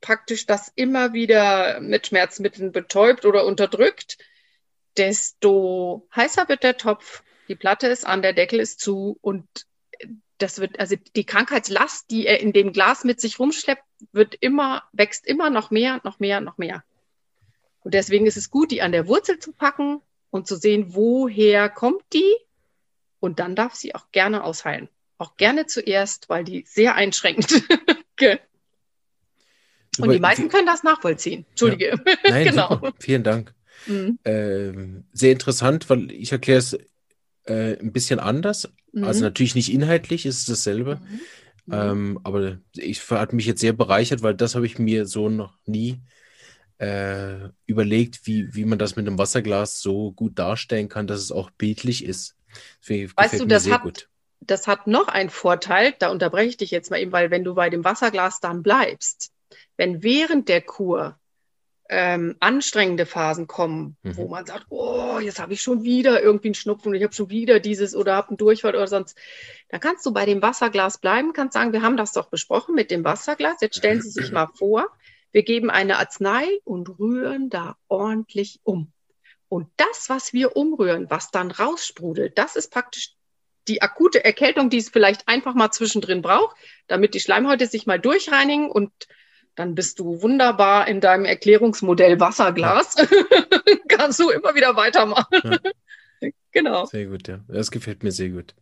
[0.01, 4.19] praktisch das immer wieder mit Schmerzmitteln betäubt oder unterdrückt,
[4.99, 9.47] desto heißer wird der Topf, die Platte ist an, der Deckel ist zu und
[10.39, 14.83] das wird, also die Krankheitslast, die er in dem Glas mit sich rumschleppt, wird immer,
[14.93, 16.85] wächst immer noch mehr, noch mehr, noch mehr.
[17.81, 21.69] Und deswegen ist es gut, die an der Wurzel zu packen und zu sehen, woher
[21.69, 22.37] kommt die.
[23.21, 24.89] Und dann darf sie auch gerne ausheilen.
[25.19, 27.51] Auch gerne zuerst, weil die sehr einschränkend.
[29.99, 31.47] und die meisten können das nachvollziehen.
[31.51, 31.99] Entschuldige.
[32.07, 32.15] Ja.
[32.29, 32.69] Nein, genau.
[32.69, 32.93] Super.
[32.99, 33.55] Vielen Dank.
[33.87, 34.19] Mhm.
[34.25, 36.79] Ähm, sehr interessant, weil ich erkläre es
[37.45, 38.73] äh, ein bisschen anders.
[38.93, 39.05] Mhm.
[39.05, 40.97] Also natürlich nicht inhaltlich, ist es dasselbe.
[40.97, 41.21] Mhm.
[41.67, 41.73] mhm.
[41.73, 45.59] Ähm, aber ich hat mich jetzt sehr bereichert, weil das habe ich mir so noch
[45.67, 46.01] nie
[46.79, 51.33] äh, überlegt, wie, wie man das mit einem Wasserglas so gut darstellen kann, dass es
[51.33, 52.37] auch bildlich ist.
[52.81, 54.09] Deswegen weißt du, das hat, gut.
[54.41, 57.55] das hat noch einen Vorteil, da unterbreche ich dich jetzt mal eben, weil wenn du
[57.55, 59.33] bei dem Wasserglas dann bleibst,
[59.77, 61.19] wenn während der Kur
[61.89, 64.17] ähm, anstrengende Phasen kommen, mhm.
[64.17, 67.15] wo man sagt, oh, jetzt habe ich schon wieder irgendwie einen Schnupfen und ich habe
[67.15, 69.17] schon wieder dieses oder habe einen Durchfall oder sonst,
[69.69, 72.91] dann kannst du bei dem Wasserglas bleiben, kannst sagen, wir haben das doch besprochen mit
[72.91, 73.61] dem Wasserglas.
[73.61, 74.87] Jetzt stellen Sie sich mal vor,
[75.33, 78.93] wir geben eine Arznei und rühren da ordentlich um.
[79.49, 83.15] Und das, was wir umrühren, was dann raussprudelt, das ist praktisch
[83.69, 87.99] die akute Erkältung, die es vielleicht einfach mal zwischendrin braucht, damit die Schleimhäute sich mal
[87.99, 88.91] durchreinigen und
[89.57, 92.95] dann bist du wunderbar in deinem Erklärungsmodell Wasserglas.
[92.99, 93.07] Ja.
[93.89, 95.41] Kannst du immer wieder weitermachen.
[95.43, 95.59] Ja.
[96.57, 96.87] Genau.
[96.87, 97.41] Sehr gut, ja.
[97.49, 98.55] Das gefällt mir sehr gut.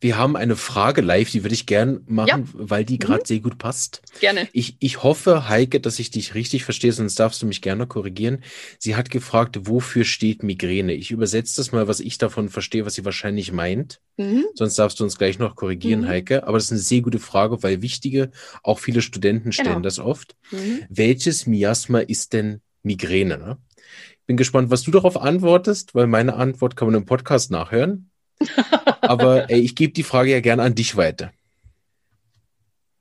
[0.00, 2.44] Wir haben eine Frage live, die würde ich gern machen, ja.
[2.54, 3.26] weil die gerade mhm.
[3.26, 4.02] sehr gut passt.
[4.18, 4.48] Gerne.
[4.52, 8.42] Ich, ich hoffe, Heike, dass ich dich richtig verstehe, sonst darfst du mich gerne korrigieren.
[8.80, 10.92] Sie hat gefragt, wofür steht Migräne?
[10.92, 14.00] Ich übersetze das mal, was ich davon verstehe, was sie wahrscheinlich meint.
[14.16, 14.46] Mhm.
[14.54, 16.08] Sonst darfst du uns gleich noch korrigieren, mhm.
[16.08, 16.48] Heike.
[16.48, 18.32] Aber das ist eine sehr gute Frage, weil wichtige,
[18.64, 19.80] auch viele Studenten stellen genau.
[19.82, 20.34] das oft.
[20.50, 20.80] Mhm.
[20.88, 23.38] Welches Miasma ist denn Migräne?
[23.38, 23.58] Ne?
[24.30, 28.12] Bin gespannt, was du darauf antwortest, weil meine Antwort kann man im Podcast nachhören.
[29.00, 31.32] Aber ey, ich gebe die Frage ja gerne an dich weiter.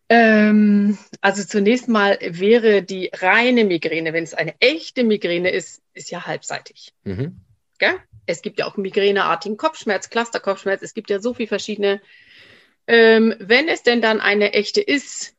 [0.10, 6.10] Ähm, also zunächst mal wäre die reine Migräne, wenn es eine echte Migräne ist, ist
[6.10, 6.96] ja halbseitig.
[7.04, 7.42] Mhm.
[8.26, 12.02] Es gibt ja auch migräneartigen Kopfschmerz, Clusterkopfschmerz, es gibt ja so viele verschiedene.
[12.88, 15.36] Ähm, wenn es denn dann eine echte ist,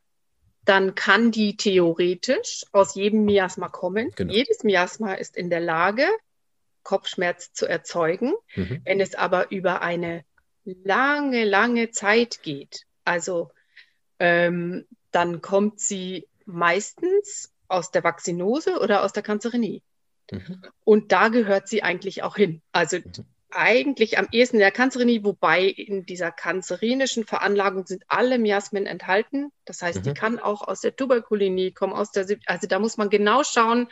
[0.65, 4.11] dann kann die theoretisch aus jedem Miasma kommen.
[4.15, 4.33] Genau.
[4.33, 6.05] Jedes Miasma ist in der Lage,
[6.83, 8.33] Kopfschmerz zu erzeugen.
[8.55, 8.81] Mhm.
[8.83, 10.23] Wenn es aber über eine
[10.63, 13.51] lange, lange Zeit geht, also
[14.19, 19.81] ähm, dann kommt sie meistens aus der Vaccinose oder aus der Kanzerenie.
[20.31, 20.63] Mhm.
[20.83, 22.61] Und da gehört sie eigentlich auch hin.
[22.71, 28.85] Also mhm eigentlich am ehesten der Kanzerenie, wobei in dieser kanzerinischen Veranlagung sind alle Miasmen
[28.85, 29.51] enthalten.
[29.65, 30.03] Das heißt, mhm.
[30.03, 33.87] die kann auch aus der Tuberkulinie kommen, aus der, also da muss man genau schauen,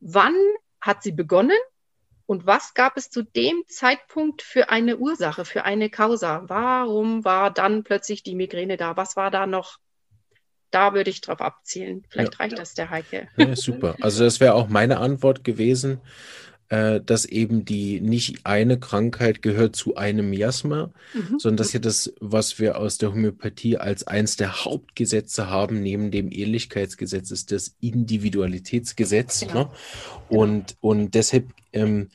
[0.00, 0.34] wann
[0.80, 1.56] hat sie begonnen
[2.26, 6.42] und was gab es zu dem Zeitpunkt für eine Ursache, für eine Causa?
[6.46, 8.96] Warum war dann plötzlich die Migräne da?
[8.96, 9.78] Was war da noch?
[10.72, 12.04] Da würde ich drauf abzielen.
[12.08, 12.38] Vielleicht ja.
[12.40, 13.28] reicht das der Heike.
[13.36, 13.94] Ja, super.
[14.00, 16.00] Also das wäre auch meine Antwort gewesen
[16.68, 21.38] äh, dass eben die nicht eine Krankheit gehört zu einem Miasma, mhm.
[21.38, 26.10] sondern dass ja das, was wir aus der Homöopathie als eins der Hauptgesetze haben, neben
[26.10, 29.40] dem Ehrlichkeitsgesetz, ist das Individualitätsgesetz.
[29.40, 29.64] Genau.
[29.64, 29.70] Ne?
[30.28, 32.08] Und, und deshalb ähm,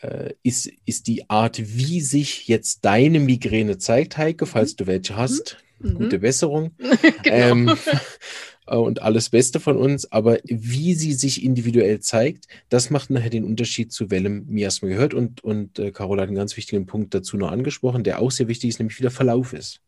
[0.00, 4.76] äh, ist, ist die Art, wie sich jetzt deine Migräne zeigt, Heike, falls mhm.
[4.76, 5.94] du welche hast, mhm.
[5.94, 6.72] gute Besserung.
[7.22, 7.36] genau.
[7.36, 7.74] ähm, äh,
[8.66, 13.44] und alles Beste von uns, aber wie sie sich individuell zeigt, das macht nachher den
[13.44, 15.14] Unterschied zu welchem Miasma gehört.
[15.14, 18.48] Und, und äh, Carola hat einen ganz wichtigen Punkt dazu noch angesprochen, der auch sehr
[18.48, 19.80] wichtig ist, nämlich wie der Verlauf ist.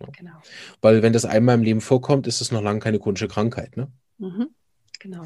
[0.00, 0.42] Ja, genau.
[0.80, 3.76] Weil wenn das einmal im Leben vorkommt, ist es noch lange keine chronische Krankheit.
[3.76, 3.90] Ne?
[4.18, 4.48] Mhm,
[5.00, 5.22] genau.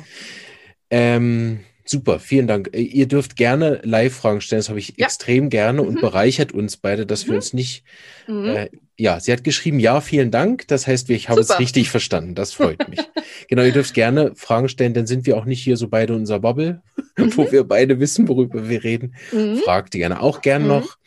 [0.88, 2.70] Ähm, Super, vielen Dank.
[2.72, 5.06] Äh, ihr dürft gerne Live-Fragen stellen, das habe ich ja.
[5.06, 5.88] extrem gerne mhm.
[5.88, 7.30] und bereichert uns beide, dass mhm.
[7.30, 7.84] wir uns nicht.
[8.26, 8.44] Mhm.
[8.46, 10.68] Äh, ja, sie hat geschrieben, ja, vielen Dank.
[10.68, 12.34] Das heißt, ich habe es richtig verstanden.
[12.34, 13.00] Das freut mich.
[13.48, 16.20] genau, ihr dürft gerne Fragen stellen, dann sind wir auch nicht hier so beide in
[16.20, 16.82] unserer Bubble,
[17.16, 17.52] wo mhm.
[17.52, 19.14] wir beide wissen, worüber wir reden.
[19.32, 19.56] Mhm.
[19.58, 20.68] Fragt gerne auch gern mhm.
[20.68, 20.98] noch.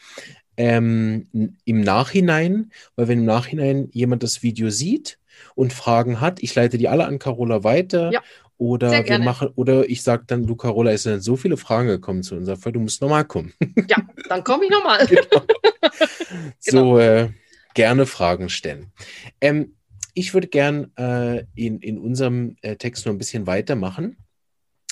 [0.56, 5.18] Ähm, Im Nachhinein, weil wenn im Nachhinein jemand das Video sieht,
[5.56, 6.42] und Fragen hat.
[6.42, 8.22] Ich leite die alle an Carola weiter ja.
[8.64, 12.24] Oder wir machen, oder ich sage dann, du Carola, es sind so viele Fragen gekommen
[12.24, 13.52] zu unserer Folge, du musst nochmal kommen.
[13.90, 13.98] Ja,
[14.30, 15.06] dann komme ich nochmal.
[15.08, 15.44] genau.
[16.60, 16.98] So genau.
[17.00, 17.30] äh,
[17.74, 18.94] gerne Fragen stellen.
[19.42, 19.76] Ähm,
[20.14, 24.16] ich würde gern äh, in, in unserem äh, Text noch ein bisschen weitermachen.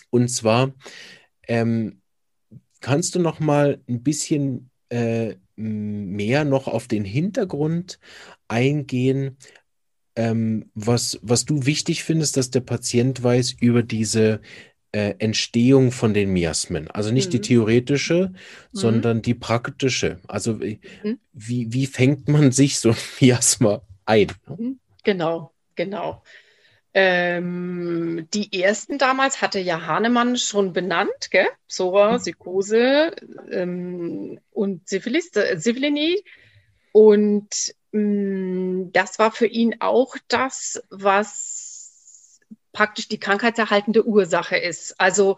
[0.10, 0.74] Und zwar
[1.48, 2.02] ähm,
[2.82, 8.00] kannst du noch mal ein bisschen äh, mehr noch auf den Hintergrund
[8.50, 9.38] eingehen,
[10.16, 14.42] ähm, was, was du wichtig findest, dass der Patient weiß über diese
[14.92, 16.90] äh, Entstehung von den Miasmen.
[16.90, 17.32] Also nicht mhm.
[17.32, 18.34] die theoretische, mhm.
[18.72, 20.20] sondern die praktische.
[20.28, 21.20] Also mhm.
[21.34, 24.28] wie, wie fängt man sich so ein Miasma ein?
[24.48, 24.80] Mhm.
[25.04, 26.24] Genau, genau.
[26.94, 31.48] Ähm, die ersten damals hatte ja Hahnemann schon benannt, gell?
[31.70, 32.18] Psora, mhm.
[32.18, 33.16] Psychose
[33.50, 36.22] ähm, und Syphilis, äh, Syphilinie.
[36.92, 42.40] Und das war für ihn auch das, was
[42.72, 45.00] praktisch die krankheitserhaltende Ursache ist.
[45.00, 45.38] Also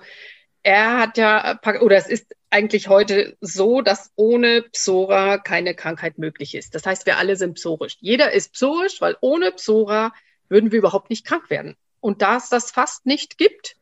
[0.61, 6.53] er hat ja, oder es ist eigentlich heute so, dass ohne Psora keine Krankheit möglich
[6.53, 6.75] ist.
[6.75, 7.97] Das heißt, wir alle sind psorisch.
[7.99, 10.13] Jeder ist psorisch, weil ohne Psora
[10.47, 11.75] würden wir überhaupt nicht krank werden.
[11.99, 13.75] Und da es das fast nicht gibt,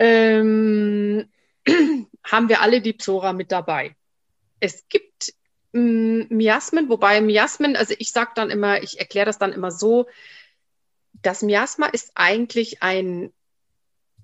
[0.00, 1.28] ähm,
[2.24, 3.94] haben wir alle die Psora mit dabei.
[4.58, 5.34] Es gibt
[5.72, 10.06] Miasmen, wobei Miasmen, also ich sage dann immer, ich erkläre das dann immer so,
[11.22, 13.32] das Miasma ist eigentlich ein,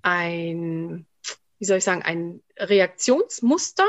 [0.02, 1.06] ein,
[1.58, 3.86] wie soll ich sagen, ein Reaktionsmuster,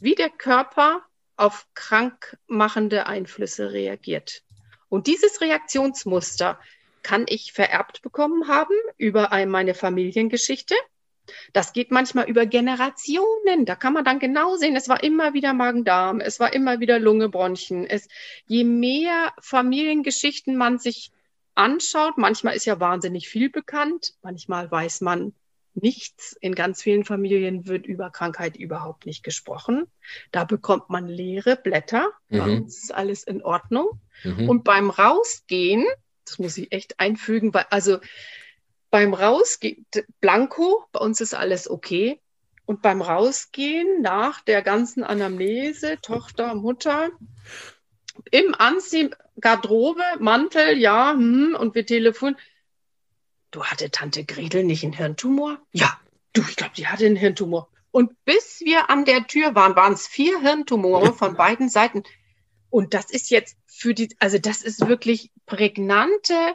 [0.00, 1.02] wie der Körper
[1.36, 4.42] auf krankmachende Einflüsse reagiert.
[4.88, 6.58] Und dieses Reaktionsmuster
[7.02, 10.74] kann ich vererbt bekommen haben über meine Familiengeschichte.
[11.52, 13.64] Das geht manchmal über Generationen.
[13.64, 16.98] Da kann man dann genau sehen, es war immer wieder Magen-Darm, es war immer wieder
[16.98, 17.86] Lunge, Bronchien.
[17.86, 18.08] Es,
[18.46, 21.12] je mehr Familiengeschichten man sich
[21.54, 25.32] anschaut, manchmal ist ja wahnsinnig viel bekannt, manchmal weiß man
[25.74, 26.36] nichts.
[26.40, 29.86] In ganz vielen Familien wird über Krankheit überhaupt nicht gesprochen.
[30.30, 32.10] Da bekommt man leere Blätter.
[32.28, 32.38] Mhm.
[32.38, 34.00] Bei uns ist alles in Ordnung.
[34.24, 34.48] Mhm.
[34.48, 35.84] Und beim Rausgehen,
[36.24, 37.98] das muss ich echt einfügen, weil, also
[38.90, 39.86] beim Rausgehen,
[40.20, 42.20] Blanco, bei uns ist alles okay.
[42.66, 47.10] Und beim Rausgehen nach der ganzen Anamnese, Tochter, Mutter,
[48.30, 52.40] im Anziehen, Garderobe, Mantel, ja, hm, und wir telefonieren.
[53.50, 55.58] Du hatte Tante Gretel nicht einen Hirntumor?
[55.72, 55.98] Ja,
[56.34, 57.70] du, ich glaube, die hatte einen Hirntumor.
[57.90, 62.02] Und bis wir an der Tür waren, waren es vier Hirntumore von beiden Seiten.
[62.68, 66.54] Und das ist jetzt für die, also das ist wirklich prägnante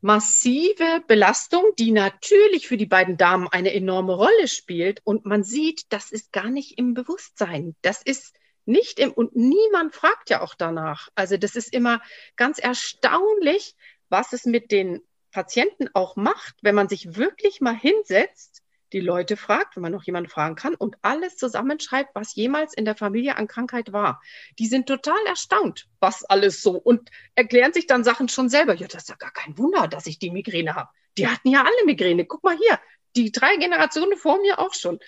[0.00, 5.00] massive Belastung, die natürlich für die beiden Damen eine enorme Rolle spielt.
[5.04, 7.74] Und man sieht, das ist gar nicht im Bewusstsein.
[7.82, 11.08] Das ist nicht im, und niemand fragt ja auch danach.
[11.14, 12.00] Also das ist immer
[12.36, 13.74] ganz erstaunlich,
[14.08, 15.00] was es mit den
[15.32, 20.04] Patienten auch macht, wenn man sich wirklich mal hinsetzt die Leute fragt, wenn man noch
[20.04, 24.22] jemanden fragen kann und alles zusammenschreibt, was jemals in der Familie an Krankheit war.
[24.58, 28.74] Die sind total erstaunt, was alles so und erklären sich dann Sachen schon selber.
[28.74, 30.90] Ja, das ist ja gar kein Wunder, dass ich die Migräne habe.
[31.18, 32.24] Die hatten ja alle Migräne.
[32.24, 32.78] Guck mal hier,
[33.16, 34.98] die drei Generationen vor mir auch schon.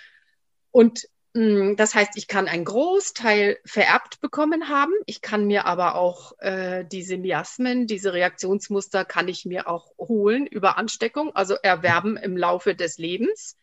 [0.71, 4.93] Und mh, mm, das heißt, ich kann einen Großteil vererbt bekommen haben.
[5.07, 10.47] Ich kann mir aber auch äh, diese Miasmen, diese Reaktionsmuster, kann ich mir auch holen
[10.47, 13.57] über Ansteckung, also erwerben im Laufe des Lebens.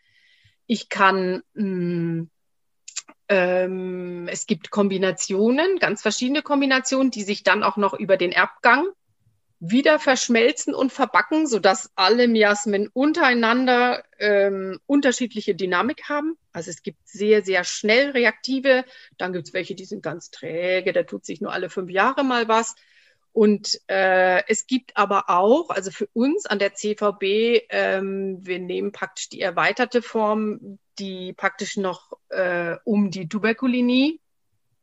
[0.67, 2.29] Ich kann, mh, mm,
[3.29, 8.87] ähm, es gibt Kombinationen, ganz verschiedene Kombinationen, die sich dann auch noch über den Erbgang
[9.59, 16.37] wieder verschmelzen und verbacken, sodass alle Miasmen untereinander ähm, unterschiedliche Dynamik haben.
[16.51, 18.85] Also es gibt sehr, sehr schnell reaktive,
[19.17, 22.23] dann gibt es welche, die sind ganz träge, da tut sich nur alle fünf Jahre
[22.23, 22.75] mal was.
[23.37, 28.91] Und äh, es gibt aber auch, also für uns an der CVB, ähm, wir nehmen
[28.91, 34.17] praktisch die erweiterte Form, die praktisch noch äh, um die Tuberkulinie,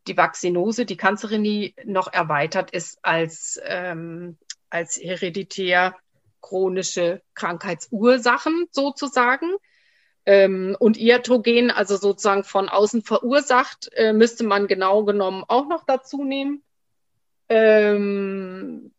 [0.06, 4.38] die Vaccinose, die Kanzerinie noch erweitert ist als, ähm,
[4.70, 5.96] als hereditär
[6.40, 9.50] chronische Krankheitsursachen sozusagen.
[10.26, 15.82] Ähm, und Iatrogen, also sozusagen von außen verursacht, äh, müsste man genau genommen auch noch
[15.84, 16.62] dazu nehmen.
[17.48, 18.92] Ähm,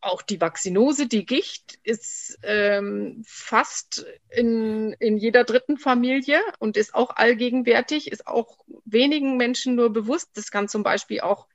[0.00, 6.94] auch die Vaccinose, die Gicht, ist ähm, fast in, in jeder dritten Familie und ist
[6.94, 10.30] auch allgegenwärtig, ist auch wenigen Menschen nur bewusst.
[10.34, 11.46] Das kann zum Beispiel auch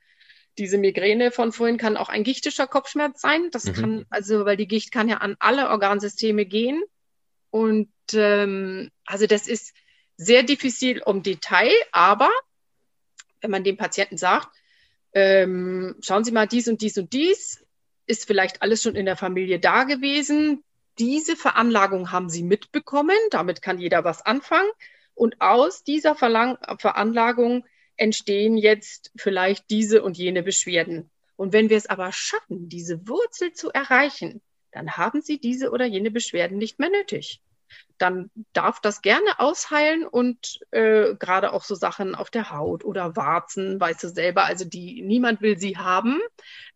[0.58, 3.48] diese Migräne von vorhin kann auch ein gichtischer Kopfschmerz sein.
[3.52, 3.72] Das mhm.
[3.72, 6.82] kann, also, weil die Gicht kann ja an alle Organsysteme gehen.
[7.50, 9.74] Und ähm, also das ist
[10.16, 12.30] sehr diffizil um Detail, aber
[13.40, 14.48] wenn man dem Patienten sagt,
[15.12, 17.64] ähm, schauen Sie mal, dies und dies und dies
[18.06, 20.64] ist vielleicht alles schon in der Familie da gewesen.
[20.98, 24.70] Diese Veranlagung haben Sie mitbekommen, damit kann jeder was anfangen.
[25.14, 27.64] Und aus dieser Verlang Veranlagung
[27.96, 31.10] entstehen jetzt vielleicht diese und jene Beschwerden.
[31.36, 34.40] Und wenn wir es aber schaffen, diese Wurzel zu erreichen,
[34.72, 37.40] dann haben Sie diese oder jene Beschwerden nicht mehr nötig
[37.98, 43.16] dann darf das gerne ausheilen und äh, gerade auch so Sachen auf der Haut oder
[43.16, 46.20] Warzen, weißt du selber, also die niemand will sie haben,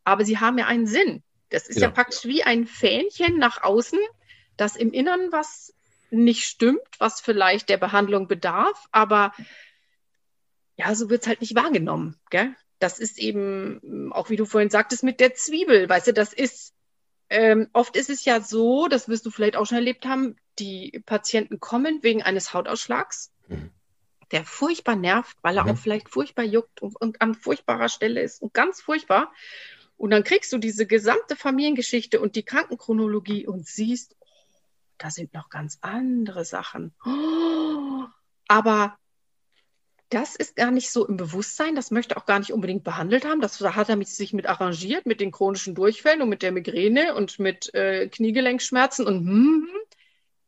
[0.04, 1.22] aber sie haben ja einen Sinn.
[1.50, 3.98] Das ist ja, ja praktisch wie ein Fähnchen nach außen,
[4.56, 5.74] das im Innern was
[6.10, 9.32] nicht stimmt, was vielleicht der Behandlung bedarf, aber
[10.76, 12.18] ja, so wird es halt nicht wahrgenommen.
[12.30, 12.54] Gell?
[12.78, 16.74] Das ist eben, auch wie du vorhin sagtest, mit der Zwiebel, weißt du, das ist
[17.32, 21.02] ähm, oft ist es ja so, das wirst du vielleicht auch schon erlebt haben, die
[21.06, 23.70] Patienten kommen wegen eines Hautausschlags, mhm.
[24.32, 25.70] der furchtbar nervt, weil er mhm.
[25.70, 29.32] auch vielleicht furchtbar juckt und, und, an furchtbarer Stelle ist und ganz furchtbar.
[29.96, 34.26] Und dann kriegst du diese gesamte Familiengeschichte und die Krankenchronologie und siehst, oh,
[34.98, 36.92] da sind noch ganz andere Sachen.
[37.06, 38.04] Oh,
[38.46, 38.98] aber
[40.12, 43.40] das ist gar nicht so im Bewusstsein, das möchte auch gar nicht unbedingt behandelt haben.
[43.40, 47.38] Das hat er sich mit arrangiert, mit den chronischen Durchfällen und mit der Migräne und
[47.38, 49.68] mit äh, Kniegelenkschmerzen und hm,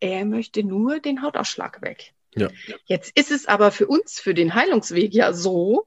[0.00, 2.12] er möchte nur den Hautausschlag weg.
[2.34, 2.48] Ja.
[2.84, 5.86] Jetzt ist es aber für uns, für den Heilungsweg ja so,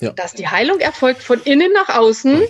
[0.00, 0.10] ja.
[0.10, 2.42] dass die Heilung erfolgt von innen nach außen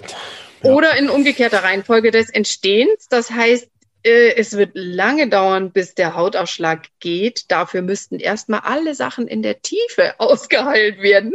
[0.62, 0.70] ja.
[0.70, 3.06] oder in umgekehrter Reihenfolge des Entstehens.
[3.08, 3.69] Das heißt,
[4.02, 7.50] es wird lange dauern, bis der Hautausschlag geht.
[7.50, 11.34] Dafür müssten erstmal alle Sachen in der Tiefe ausgeheilt werden.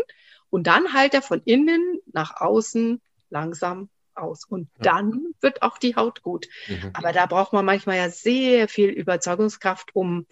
[0.50, 4.46] Und dann heilt er von innen nach außen langsam aus.
[4.46, 4.94] Und ja.
[4.94, 6.48] dann wird auch die Haut gut.
[6.68, 6.92] Mhm.
[6.94, 10.26] Aber da braucht man manchmal ja sehr viel Überzeugungskraft, um,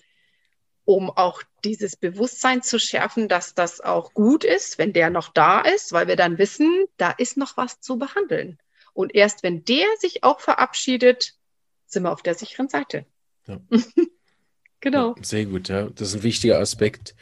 [0.85, 5.61] um auch dieses Bewusstsein zu schärfen, dass das auch gut ist, wenn der noch da
[5.61, 8.57] ist, weil wir dann wissen, da ist noch was zu behandeln.
[8.93, 11.35] Und erst wenn der sich auch verabschiedet,
[11.93, 13.05] sind wir auf der sicheren Seite.
[13.47, 13.59] Ja.
[14.79, 15.15] genau.
[15.17, 15.89] Ja, sehr gut, ja.
[15.95, 17.15] Das ist ein wichtiger Aspekt,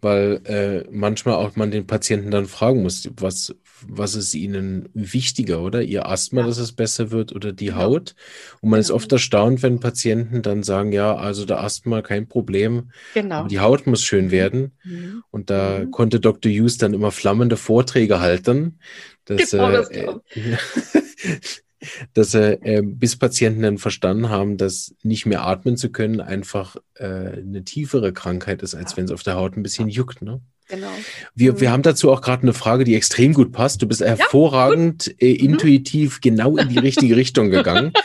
[0.00, 3.54] weil äh, manchmal auch man den Patienten dann fragen muss, was,
[3.86, 5.82] was ist ihnen wichtiger, oder?
[5.82, 6.46] Ihr Asthma, ja.
[6.46, 8.14] dass es besser wird oder die Haut?
[8.60, 8.88] Und man genau.
[8.88, 13.36] ist oft erstaunt, wenn Patienten dann sagen, ja, also der Asthma kein Problem, genau.
[13.36, 14.72] aber die Haut muss schön werden.
[14.84, 15.22] Mhm.
[15.30, 15.90] Und da mhm.
[15.90, 16.50] konnte Dr.
[16.50, 18.78] Hughes dann immer flammende Vorträge halten.
[19.24, 20.08] Dass, genau, äh, das äh,
[22.14, 27.04] dass äh, bis Patienten dann verstanden haben, dass nicht mehr atmen zu können einfach äh,
[27.04, 28.96] eine tiefere Krankheit ist, als ja.
[28.98, 30.22] wenn es auf der Haut ein bisschen juckt.
[30.22, 30.40] Ne?
[30.68, 30.90] Genau.
[31.34, 31.60] Wir, mhm.
[31.60, 33.82] wir haben dazu auch gerade eine Frage, die extrem gut passt.
[33.82, 35.50] Du bist hervorragend ja, äh, mhm.
[35.50, 37.92] intuitiv genau in die richtige Richtung gegangen.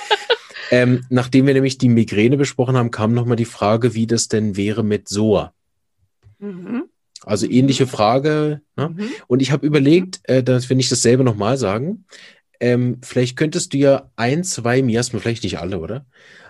[0.70, 4.58] Ähm, nachdem wir nämlich die Migräne besprochen haben, kam nochmal die Frage, wie das denn
[4.58, 5.54] wäre mit SOA.
[6.40, 6.84] Mhm.
[7.24, 8.62] Also ähnliche Frage.
[8.76, 8.90] Ne?
[8.90, 9.10] Mhm.
[9.28, 12.06] Und ich habe überlegt, äh, dass wir nicht dasselbe nochmal sagen,
[12.60, 16.06] ähm, vielleicht könntest du ja ein, zwei Miasmen, vielleicht nicht alle, oder?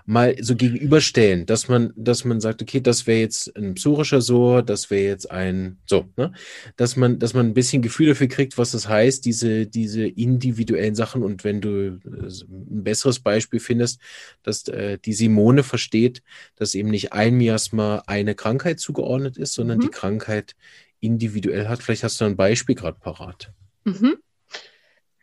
[0.06, 4.64] Mal so gegenüberstellen, dass man, dass man sagt, okay, das wäre jetzt ein psorischer Sor,
[4.64, 6.32] das wäre jetzt ein, so, ne?
[6.78, 10.96] Dass man, dass man ein bisschen Gefühl dafür kriegt, was das heißt, diese, diese individuellen
[10.96, 11.24] Sachen.
[11.24, 14.00] Und wenn du äh, ein besseres Beispiel findest,
[14.44, 16.22] dass äh, die Simone versteht,
[16.56, 19.82] dass eben nicht ein Miasma eine Krankheit zugeordnet ist, sondern mhm.
[19.82, 20.56] die Krankheit
[21.02, 21.84] individuell hat.
[21.84, 23.52] Vielleicht hast du ein Beispiel gerade parat.
[23.84, 24.18] Mhm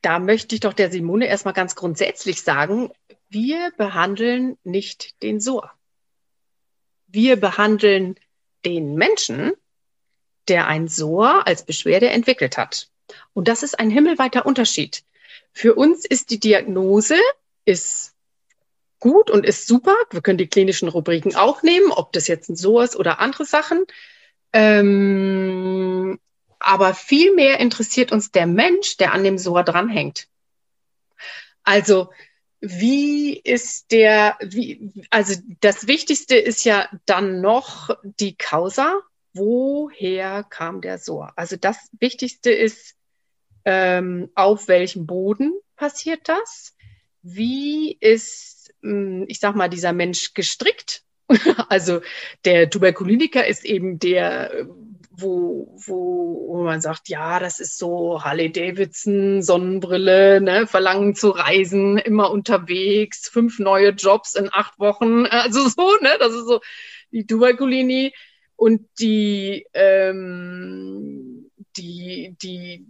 [0.05, 2.91] da möchte ich doch der Simone erstmal ganz grundsätzlich sagen,
[3.31, 5.73] wir behandeln nicht den SOA.
[7.07, 8.17] Wir behandeln
[8.67, 9.53] den Menschen,
[10.49, 12.91] der ein SOA als Beschwerde entwickelt hat.
[13.33, 15.05] Und das ist ein himmelweiter Unterschied.
[15.53, 17.17] Für uns ist die Diagnose
[17.65, 18.15] ist
[19.01, 19.95] gut und ist super.
[20.11, 23.47] Wir können die klinischen Rubriken auch nehmen, ob das jetzt ein SOA ist oder andere
[23.47, 23.85] Sachen.
[24.53, 26.19] Ähm,
[26.65, 30.29] aber vielmehr interessiert uns der Mensch, der an dem SOA dranhängt.
[31.63, 32.11] Also,
[32.61, 39.01] wie ist der, wie, also das Wichtigste ist ja dann noch die Causa.
[39.35, 41.33] Woher kam der SOA?
[41.37, 42.95] Also das Wichtigste ist,
[43.65, 46.75] ähm, auf welchem Boden passiert das?
[47.23, 51.03] Wie ist, hm, ich sag mal, dieser Mensch gestrickt?
[51.69, 52.01] Also
[52.45, 54.67] der Tuberkuliniker ist eben der
[55.17, 61.31] wo, wo, wo man sagt, ja, das ist so Harley Davidson, Sonnenbrille, ne, Verlangen zu
[61.31, 66.61] reisen, immer unterwegs, fünf neue Jobs in acht Wochen, also so, ne, das ist so
[67.11, 68.13] die Tuberkulini
[68.57, 72.87] und die, ähm, die, die,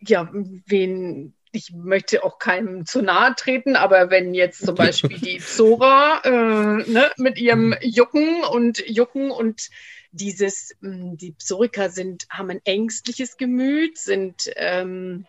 [0.00, 5.38] ja, wen, ich möchte auch keinem zu nahe treten, aber wenn jetzt zum Beispiel die
[5.38, 9.68] Zora äh, ne, mit ihrem Jucken und Jucken und
[10.16, 15.26] dieses, hm, die Psoriker sind, haben ein ängstliches Gemüt, sind, ähm,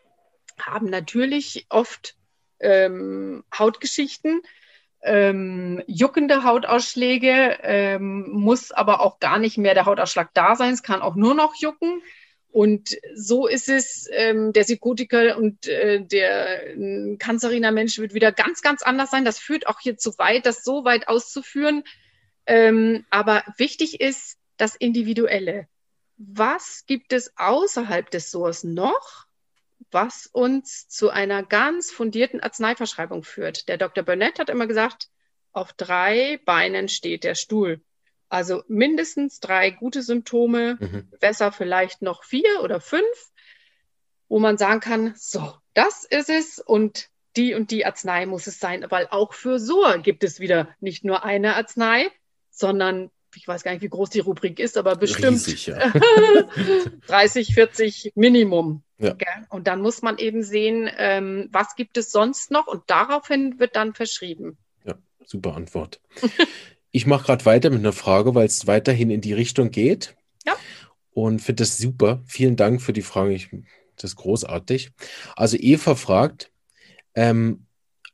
[0.59, 2.15] haben natürlich oft
[2.59, 4.41] ähm, Hautgeschichten,
[5.03, 10.83] ähm, juckende Hautausschläge, ähm, muss aber auch gar nicht mehr der Hautausschlag da sein, es
[10.83, 12.01] kann auch nur noch jucken.
[12.49, 18.31] Und so ist es, ähm, der Psychotiker und äh, der äh, kanzeriner Mensch wird wieder
[18.31, 19.25] ganz, ganz anders sein.
[19.25, 21.83] Das führt auch hier zu weit, das so weit auszuführen.
[22.47, 25.67] Ähm, aber wichtig ist, das Individuelle.
[26.17, 29.27] Was gibt es außerhalb des SORS noch,
[29.91, 33.67] was uns zu einer ganz fundierten Arzneiverschreibung führt?
[33.67, 34.03] Der Dr.
[34.03, 35.09] Burnett hat immer gesagt,
[35.51, 37.81] auf drei Beinen steht der Stuhl.
[38.29, 41.09] Also mindestens drei gute Symptome, mhm.
[41.19, 43.31] besser vielleicht noch vier oder fünf,
[44.27, 48.59] wo man sagen kann, so, das ist es und die und die Arznei muss es
[48.59, 52.11] sein, weil auch für SOR gibt es wieder nicht nur eine Arznei,
[52.49, 55.93] sondern ich weiß gar nicht, wie groß die Rubrik ist, aber bestimmt Riesig, ja.
[57.07, 58.81] 30, 40 Minimum.
[58.97, 59.15] Ja.
[59.49, 63.75] Und dann muss man eben sehen, ähm, was gibt es sonst noch und daraufhin wird
[63.75, 64.57] dann verschrieben.
[64.85, 66.01] Ja, super Antwort.
[66.91, 70.15] ich mache gerade weiter mit einer Frage, weil es weiterhin in die Richtung geht.
[70.45, 70.55] Ja.
[71.11, 72.23] Und finde das super.
[72.25, 73.33] Vielen Dank für die Frage.
[73.33, 73.49] Ich,
[73.97, 74.91] das ist großartig.
[75.35, 76.51] Also Eva fragt,
[77.13, 77.66] ähm,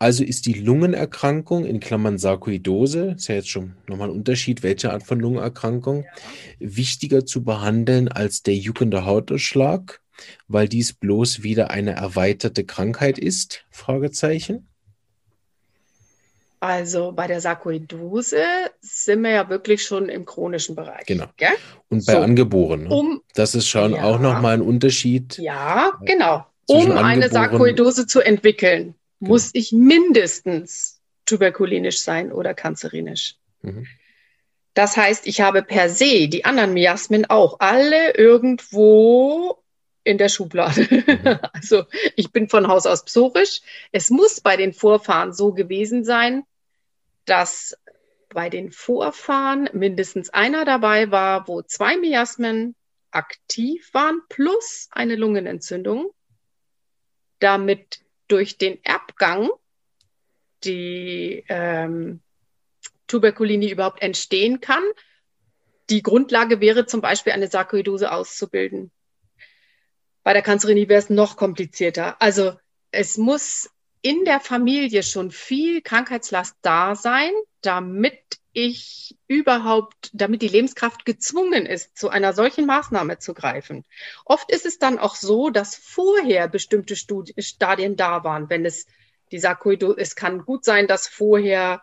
[0.04, 4.91] Also ist die Lungenerkrankung in Klammern Sarkoidose, ist ja jetzt schon nochmal ein Unterschied, welche
[4.91, 6.12] Art von Lungenerkrankung, ja.
[6.60, 10.01] wichtiger zu behandeln als der juckende Hautausschlag,
[10.49, 13.64] weil dies bloß wieder eine erweiterte Krankheit ist?
[13.72, 14.68] Fragezeichen.
[16.60, 18.43] Also bei der Sarkoidose
[18.82, 21.06] sind wir ja wirklich schon im chronischen Bereich.
[21.06, 21.28] Genau.
[21.38, 21.56] Gell?
[21.88, 22.88] Und bei so, Angeborenen.
[22.88, 25.38] Um, das ist schon ja, auch nochmal ein Unterschied.
[25.38, 26.45] Ja, genau.
[26.68, 28.95] Um eine Sarkoidose zu entwickeln.
[29.28, 33.36] Muss ich mindestens tuberkulinisch sein oder kanzerinisch.
[33.61, 33.88] Mhm.
[34.74, 39.63] Das heißt, ich habe per se die anderen Miasmen auch alle irgendwo
[40.03, 40.88] in der Schublade.
[40.89, 41.39] Mhm.
[41.53, 43.61] Also ich bin von Haus aus psorisch.
[43.91, 46.43] Es muss bei den Vorfahren so gewesen sein,
[47.26, 47.78] dass
[48.30, 52.76] bei den Vorfahren mindestens einer dabei war, wo zwei Miasmen
[53.11, 56.11] aktiv waren, plus eine Lungenentzündung,
[57.39, 59.49] damit durch den Erbgang
[60.63, 62.21] die ähm,
[63.07, 64.84] Tuberkulini überhaupt entstehen kann.
[65.89, 68.91] Die Grundlage wäre zum Beispiel eine Sarkoidose auszubilden.
[70.24, 72.21] Bei der Kanzerinie wäre es noch komplizierter.
[72.21, 72.53] Also
[72.91, 73.69] es muss
[74.04, 77.32] in der Familie schon viel Krankheitslast da sein,
[77.62, 78.20] damit
[78.51, 83.86] ich überhaupt, damit die Lebenskraft gezwungen ist, zu einer solchen Maßnahme zu greifen.
[84.26, 88.86] Oft ist es dann auch so, dass vorher bestimmte Studi Stadien da waren, wenn es
[89.32, 91.82] die Sarkoidose, es kann gut sein, dass vorher,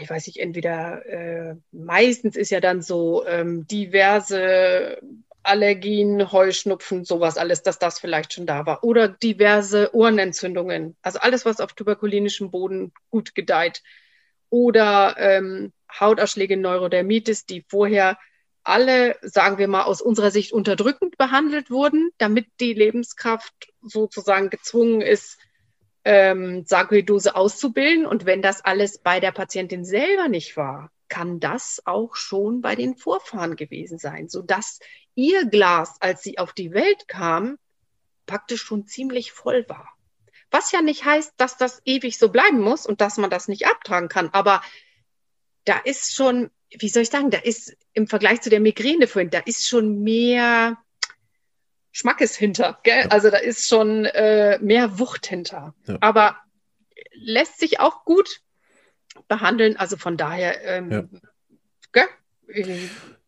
[0.00, 5.00] ich weiß nicht, entweder äh, meistens ist ja dann so ähm, diverse
[5.42, 8.84] Allergien, Heuschnupfen, sowas alles, dass das vielleicht schon da war.
[8.84, 10.96] Oder diverse Ohrenentzündungen.
[11.02, 13.82] Also alles, was auf tuberkulinischem Boden gut gedeiht.
[14.50, 18.18] Oder ähm, Hautausschläge, Neurodermitis, die vorher
[18.62, 25.00] alle, sagen wir mal, aus unserer Sicht unterdrückend behandelt wurden, damit die Lebenskraft sozusagen gezwungen
[25.00, 25.38] ist,
[26.04, 28.06] ähm, Sarkoidose auszubilden.
[28.06, 32.74] Und wenn das alles bei der Patientin selber nicht war, kann das auch schon bei
[32.74, 34.80] den Vorfahren gewesen sein, sodass
[35.14, 37.58] ihr Glas, als sie auf die Welt kam,
[38.24, 39.88] praktisch schon ziemlich voll war.
[40.50, 43.66] Was ja nicht heißt, dass das ewig so bleiben muss und dass man das nicht
[43.66, 44.30] abtragen kann.
[44.30, 44.62] Aber
[45.64, 49.30] da ist schon, wie soll ich sagen, da ist im Vergleich zu der Migräne vorhin,
[49.30, 50.78] da ist schon mehr
[51.92, 52.78] Schmackes hinter.
[52.82, 53.06] Gell?
[53.10, 55.74] Also da ist schon äh, mehr Wucht hinter.
[55.86, 55.98] Ja.
[56.00, 56.36] Aber
[57.12, 58.40] lässt sich auch gut
[59.28, 59.76] behandeln.
[59.76, 61.04] Also von daher, ähm, ja.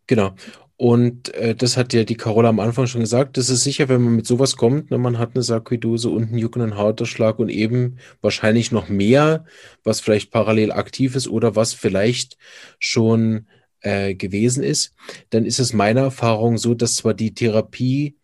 [0.06, 0.34] Genau.
[0.76, 3.36] Und äh, das hat ja die Carola am Anfang schon gesagt.
[3.36, 6.38] Das ist sicher, wenn man mit sowas kommt, ne, man hat eine Sarkoidose und einen
[6.38, 9.44] juckenden Hautausschlag und eben wahrscheinlich noch mehr,
[9.84, 12.36] was vielleicht parallel aktiv ist oder was vielleicht
[12.80, 13.46] schon
[13.80, 14.94] äh, gewesen ist,
[15.30, 18.16] dann ist es meiner Erfahrung so, dass zwar die Therapie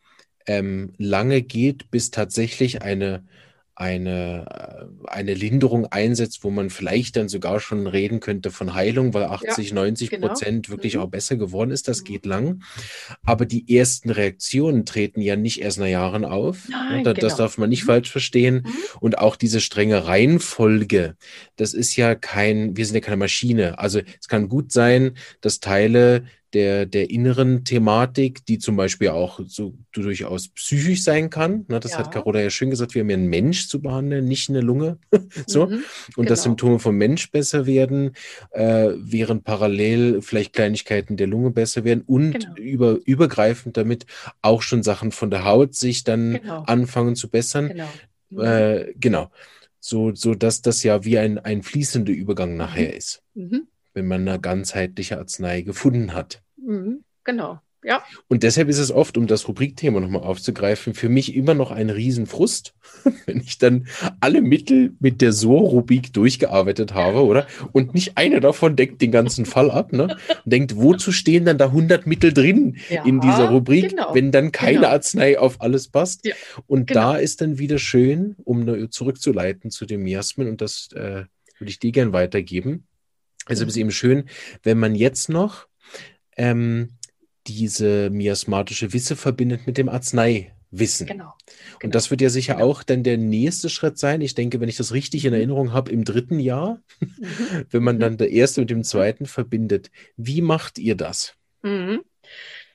[0.46, 3.24] ähm, lange geht, bis tatsächlich eine
[3.78, 9.14] eine, äh, eine Linderung einsetzt, wo man vielleicht dann sogar schon reden könnte von Heilung,
[9.14, 10.26] weil 80, ja, 90 genau.
[10.26, 11.02] Prozent wirklich mhm.
[11.02, 11.86] auch besser geworden ist.
[11.86, 12.04] Das mhm.
[12.04, 12.62] geht lang.
[13.24, 16.68] Aber die ersten Reaktionen treten ja nicht erst nach Jahren auf.
[16.68, 17.28] Nein, das, genau.
[17.28, 17.86] das darf man nicht mhm.
[17.86, 18.64] falsch verstehen.
[18.66, 18.72] Mhm.
[18.98, 21.14] Und auch diese strenge Reihenfolge,
[21.54, 23.78] das ist ja kein, wir sind ja keine Maschine.
[23.78, 26.24] Also es kann gut sein, dass Teile
[26.55, 31.66] der, der inneren Thematik, die zum Beispiel auch so durchaus psychisch sein kann.
[31.68, 31.99] Ne, das ja.
[31.99, 34.99] hat Carola ja schön gesagt, wir haben ja einen Mensch zu behandeln, nicht eine Lunge.
[35.46, 35.66] so.
[35.66, 35.84] Mhm, und
[36.16, 36.28] genau.
[36.28, 38.12] dass Symptome vom Mensch besser werden,
[38.51, 42.55] äh, während parallel vielleicht Kleinigkeiten der Lunge besser werden und genau.
[42.57, 44.07] über, übergreifend damit
[44.40, 46.62] auch schon Sachen von der Haut sich dann genau.
[46.62, 47.68] anfangen zu bessern.
[47.68, 47.88] Genau.
[48.30, 48.40] Mhm.
[48.40, 49.30] Äh, genau.
[49.80, 52.96] So, so dass das ja wie ein, ein fließender Übergang nachher mhm.
[52.96, 53.22] ist.
[53.34, 53.68] Mhm
[53.99, 56.42] wenn man eine ganzheitliche Arznei gefunden hat.
[56.57, 57.61] Mhm, genau.
[57.84, 58.03] Ja.
[58.26, 61.90] Und deshalb ist es oft, um das Rubrikthema nochmal aufzugreifen, für mich immer noch ein
[61.90, 62.74] Riesenfrust,
[63.26, 63.86] wenn ich dann
[64.20, 67.46] alle Mittel mit der SOR-Rubrik durchgearbeitet habe, oder?
[67.70, 70.16] Und nicht eine davon deckt den ganzen Fall ab, ne?
[70.44, 74.32] Und denkt, wozu stehen dann da 100 Mittel drin ja, in dieser Rubrik, genau, wenn
[74.32, 74.88] dann keine genau.
[74.88, 76.26] Arznei auf alles passt?
[76.26, 76.34] Ja,
[76.66, 77.01] und genau.
[77.01, 81.24] da ist dann wieder schön, um zurückzuleiten zu dem Miasmen, und das äh,
[81.59, 82.88] würde ich dir gern weitergeben
[83.49, 84.28] also es ist eben schön,
[84.62, 85.66] wenn man jetzt noch
[86.36, 86.90] ähm,
[87.46, 91.07] diese miasmatische Wisse verbindet mit dem Arzneiwissen.
[91.07, 91.34] Genau.
[91.74, 91.92] Und genau.
[91.92, 92.66] das wird ja sicher genau.
[92.66, 94.20] auch dann der nächste Schritt sein.
[94.20, 95.36] Ich denke, wenn ich das richtig in mhm.
[95.36, 97.66] Erinnerung habe, im dritten Jahr, mhm.
[97.70, 98.18] wenn man dann mhm.
[98.18, 99.90] der erste mit dem zweiten verbindet.
[100.16, 101.34] Wie macht ihr das?
[101.62, 102.03] Mhm.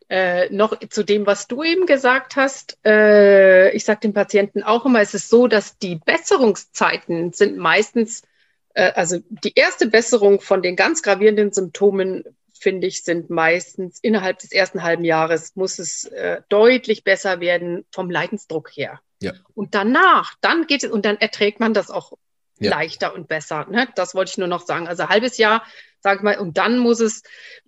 [0.10, 2.78] Äh, noch zu dem, was du eben gesagt hast.
[2.86, 8.24] Äh, ich sage den Patienten auch immer, es ist so, dass die Besserungszeiten sind meistens
[8.74, 14.52] also die erste Besserung von den ganz gravierenden Symptomen, finde ich, sind meistens innerhalb des
[14.52, 19.02] ersten halben Jahres muss es äh, deutlich besser werden vom Leidensdruck her.
[19.22, 19.34] Ja.
[19.54, 22.14] Und danach, dann geht es, und dann erträgt man das auch
[22.60, 22.72] ja.
[22.72, 23.66] leichter und besser.
[23.70, 23.88] Ne?
[23.96, 24.88] Das wollte ich nur noch sagen.
[24.88, 25.66] Also halbes Jahr,
[26.00, 27.24] sag ich mal, und dann muss es,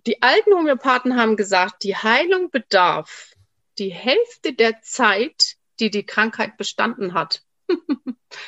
[0.06, 3.32] die alten Homöopathen haben gesagt, die Heilung bedarf
[3.78, 7.42] die Hälfte der Zeit, die die Krankheit bestanden hat.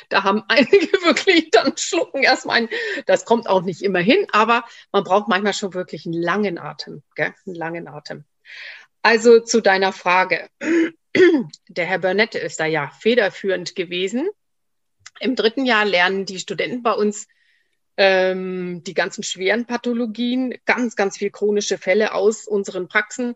[0.09, 2.69] Da haben einige wirklich dann schlucken erstmal ein.
[3.05, 7.03] Das kommt auch nicht immer hin, aber man braucht manchmal schon wirklich einen langen Atem,
[7.15, 7.33] gell?
[7.45, 8.25] einen langen Atem.
[9.01, 10.49] Also zu deiner Frage.
[11.67, 14.29] Der Herr Burnett ist da ja federführend gewesen.
[15.19, 17.27] Im dritten Jahr lernen die Studenten bei uns
[17.97, 23.35] ähm, die ganzen schweren Pathologien, ganz, ganz viel chronische Fälle aus unseren Praxen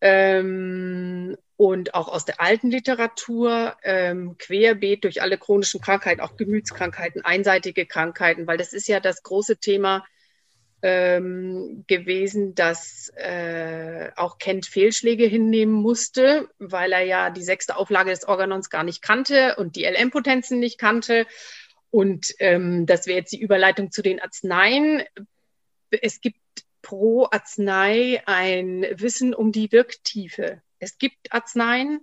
[0.00, 7.24] ähm, und auch aus der alten Literatur, ähm, querbeet durch alle chronischen Krankheiten, auch Gemütskrankheiten,
[7.24, 10.04] einseitige Krankheiten, weil das ist ja das große Thema
[10.82, 18.10] ähm, gewesen, dass äh, auch Kent Fehlschläge hinnehmen musste, weil er ja die sechste Auflage
[18.10, 21.26] des Organons gar nicht kannte und die LM-Potenzen nicht kannte.
[21.90, 25.02] Und ähm, das wäre jetzt die Überleitung zu den Arzneien.
[25.90, 26.38] Es gibt
[26.90, 30.60] pro Arznei ein Wissen um die Wirktiefe.
[30.80, 32.00] Es gibt Arzneien,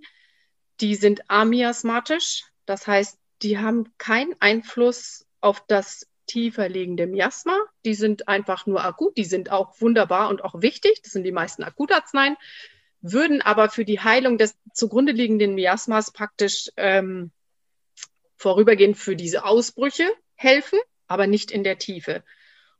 [0.80, 7.58] die sind amiasmatisch, das heißt, die haben keinen Einfluss auf das tiefer liegende Miasma.
[7.84, 11.02] Die sind einfach nur akut, die sind auch wunderbar und auch wichtig.
[11.02, 12.36] Das sind die meisten Akutarzneien,
[13.02, 17.30] würden aber für die Heilung des zugrunde liegenden Miasmas praktisch ähm,
[18.36, 20.78] vorübergehend für diese Ausbrüche helfen,
[21.08, 22.24] aber nicht in der Tiefe.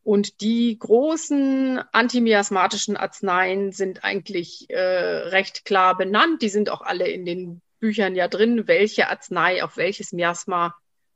[0.08, 6.40] Und die großen antimiasmatischen Arzneien sind eigentlich äh, recht klar benannt.
[6.40, 10.74] Die sind auch alle in den Büchern ja drin, welche Arznei auf welches Miasma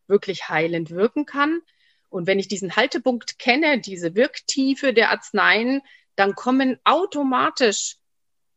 [0.09, 1.63] wirklich heilend wirken kann.
[2.11, 5.81] Und wenn ich diesen Haltepunkt kenne, diese Wirktiefe der Arzneien,
[6.15, 7.97] dann kommen automatisch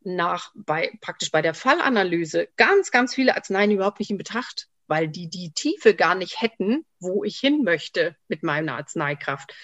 [0.02, 5.08] nach bei praktisch bei der Fallanalyse ganz, ganz viele Arzneien überhaupt nicht in Betracht, weil
[5.08, 9.54] die die Tiefe gar nicht hätten, wo ich hin möchte mit meiner Arzneikraft.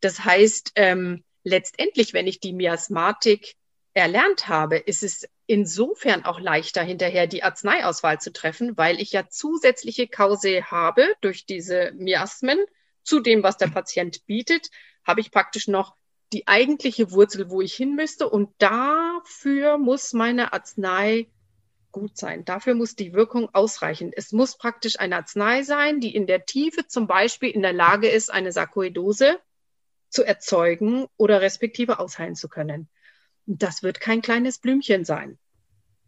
[0.00, 3.56] Das heißt, ähm, letztendlich, wenn ich die Miasmatik
[3.94, 9.28] erlernt habe, ist es insofern auch leichter, hinterher die Arzneiauswahl zu treffen, weil ich ja
[9.28, 12.58] zusätzliche Kause habe durch diese Miasmen
[13.02, 14.68] zu dem, was der Patient bietet,
[15.04, 15.96] habe ich praktisch noch
[16.32, 18.28] die eigentliche Wurzel, wo ich hin müsste.
[18.28, 21.28] Und dafür muss meine Arznei
[21.92, 22.44] gut sein.
[22.44, 24.12] Dafür muss die Wirkung ausreichen.
[24.14, 28.08] Es muss praktisch eine Arznei sein, die in der Tiefe zum Beispiel in der Lage
[28.08, 29.38] ist, eine Sarkoidose
[30.10, 32.88] zu erzeugen oder respektive ausheilen zu können.
[33.46, 35.38] das wird kein kleines Blümchen sein.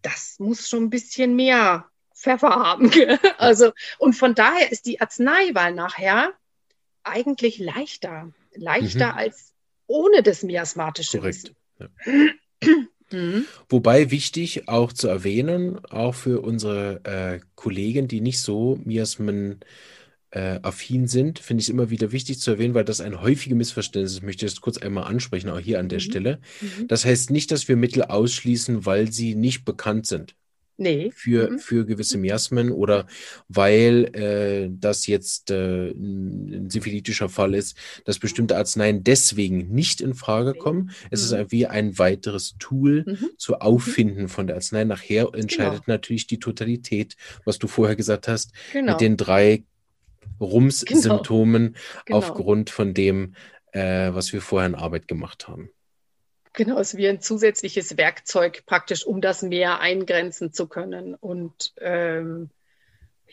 [0.03, 2.91] Das muss schon ein bisschen mehr Pfeffer haben.
[3.39, 6.35] also, und von daher ist die Arzneiwahl nachher
[7.03, 8.33] eigentlich leichter.
[8.55, 9.19] Leichter mhm.
[9.19, 9.55] als
[9.87, 11.55] ohne das miasmatische Korrekt.
[11.79, 11.89] Ja.
[13.13, 13.45] Mhm.
[13.69, 19.61] Wobei wichtig auch zu erwähnen, auch für unsere äh, Kollegen, die nicht so miasmen
[20.31, 23.57] äh, affin sind, finde ich es immer wieder wichtig zu erwähnen, weil das ein häufiges
[23.57, 24.19] Missverständnis ist.
[24.19, 26.05] Ich möchte das kurz einmal ansprechen, auch hier an der mhm.
[26.05, 26.41] Stelle.
[26.61, 26.89] Mhm.
[26.89, 30.35] Das heißt nicht, dass wir Mittel ausschließen, weil sie nicht bekannt sind
[30.81, 31.11] nee.
[31.15, 31.59] für, mhm.
[31.59, 33.07] für gewisse Miasmen oder
[33.49, 40.15] weil äh, das jetzt äh, ein syphilitischer Fall ist, dass bestimmte Arzneien deswegen nicht in
[40.15, 40.91] Frage kommen.
[41.11, 41.39] Es mhm.
[41.39, 43.31] ist wie ein weiteres Tool mhm.
[43.37, 43.61] zu mhm.
[43.61, 44.85] Auffinden von der Arznei.
[44.85, 45.95] Nachher entscheidet genau.
[45.95, 48.93] natürlich die Totalität, was du vorher gesagt hast, genau.
[48.93, 49.65] mit den drei
[50.41, 51.79] Rums-Symptomen genau.
[52.07, 52.19] genau.
[52.19, 53.35] aufgrund von dem,
[53.73, 55.71] äh, was wir vorher in Arbeit gemacht haben.
[56.53, 61.15] Genau, es ist wie ein zusätzliches Werkzeug praktisch, um das Meer eingrenzen zu können.
[61.15, 62.51] Und ähm,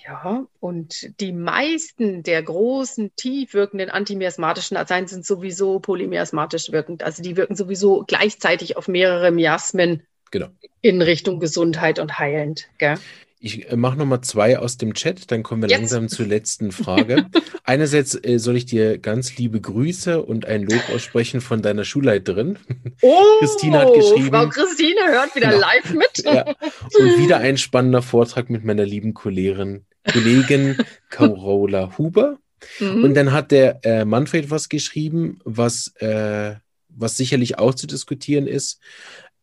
[0.05, 7.03] ja, und die meisten der großen, tief wirkenden antimiasmatischen Arzneien sind sowieso polymiasmatisch wirkend.
[7.03, 10.49] Also die wirken sowieso gleichzeitig auf mehrere Miasmen genau.
[10.82, 12.70] in Richtung Gesundheit und heilend.
[12.78, 12.97] Gell?
[13.39, 15.79] Ich äh, mache nochmal zwei aus dem Chat, dann kommen wir Jetzt.
[15.79, 17.27] langsam zur letzten Frage.
[17.63, 22.57] Einerseits äh, soll ich dir ganz liebe Grüße und ein Lob aussprechen von deiner Schulleiterin.
[23.01, 24.29] Oh, Christine hat geschrieben.
[24.29, 25.61] Frau Christine hört wieder genau.
[25.61, 26.07] live mit.
[26.27, 26.45] Ja.
[26.99, 30.77] Und wieder ein spannender Vortrag mit meiner lieben Kollegin, Kollegin
[31.09, 32.38] Carola Huber.
[32.79, 33.03] Mhm.
[33.03, 36.55] Und dann hat der äh, Manfred was geschrieben, was, äh,
[36.89, 38.79] was sicherlich auch zu diskutieren ist.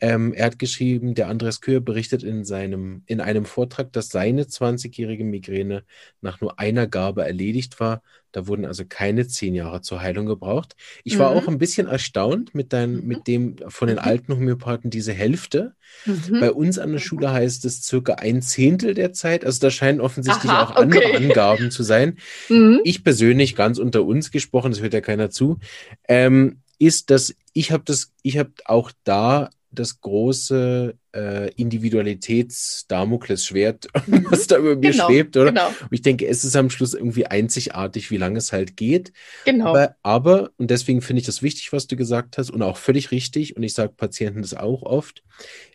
[0.00, 4.44] Ähm, er hat geschrieben, der Andreas Köhr berichtet in, seinem, in einem Vortrag, dass seine
[4.44, 5.84] 20-jährige Migräne
[6.20, 8.02] nach nur einer Gabe erledigt war.
[8.34, 10.74] Da wurden also keine zehn Jahre zur Heilung gebraucht.
[11.04, 11.38] Ich war mhm.
[11.38, 13.06] auch ein bisschen erstaunt mit, dein, mhm.
[13.06, 14.02] mit dem von den mhm.
[14.02, 15.74] alten Homöopathen diese Hälfte.
[16.04, 16.40] Mhm.
[16.40, 19.44] Bei uns an der Schule heißt es circa ein Zehntel der Zeit.
[19.44, 21.16] Also da scheinen offensichtlich Aha, auch andere okay.
[21.16, 22.18] Angaben zu sein.
[22.48, 22.80] Mhm.
[22.82, 25.60] Ich persönlich, ganz unter uns gesprochen, das hört ja keiner zu,
[26.08, 34.26] ähm, ist, dass ich habe das, ich habe auch da das große äh, Individualitäts-Damoklesschwert, mhm.
[34.30, 35.52] was da über mir genau, schwebt, oder?
[35.52, 35.68] Genau.
[35.68, 39.12] Und ich denke, es ist am Schluss irgendwie einzigartig, wie lange es halt geht.
[39.44, 39.68] Genau.
[39.68, 43.10] Aber, aber und deswegen finde ich das wichtig, was du gesagt hast, und auch völlig
[43.10, 45.22] richtig, und ich sage Patienten das auch oft,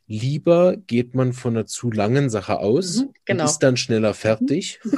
[0.09, 3.43] lieber geht man von einer zu langen Sache aus mhm, genau.
[3.43, 4.91] und ist dann schneller fertig, mhm.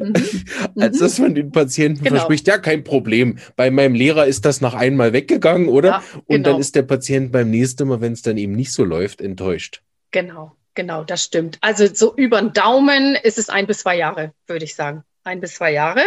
[0.00, 0.72] mhm.
[0.80, 2.16] als dass man den Patienten genau.
[2.16, 3.38] verspricht, ja, kein Problem.
[3.56, 5.88] Bei meinem Lehrer ist das nach einmal weggegangen, oder?
[5.88, 6.02] Ja.
[6.26, 6.58] Und dann genau.
[6.58, 9.81] ist der Patient beim nächsten Mal, wenn es dann eben nicht so läuft, enttäuscht.
[10.12, 11.58] Genau, genau, das stimmt.
[11.62, 15.04] Also so über den Daumen ist es ein bis zwei Jahre, würde ich sagen.
[15.24, 16.02] Ein bis zwei Jahre.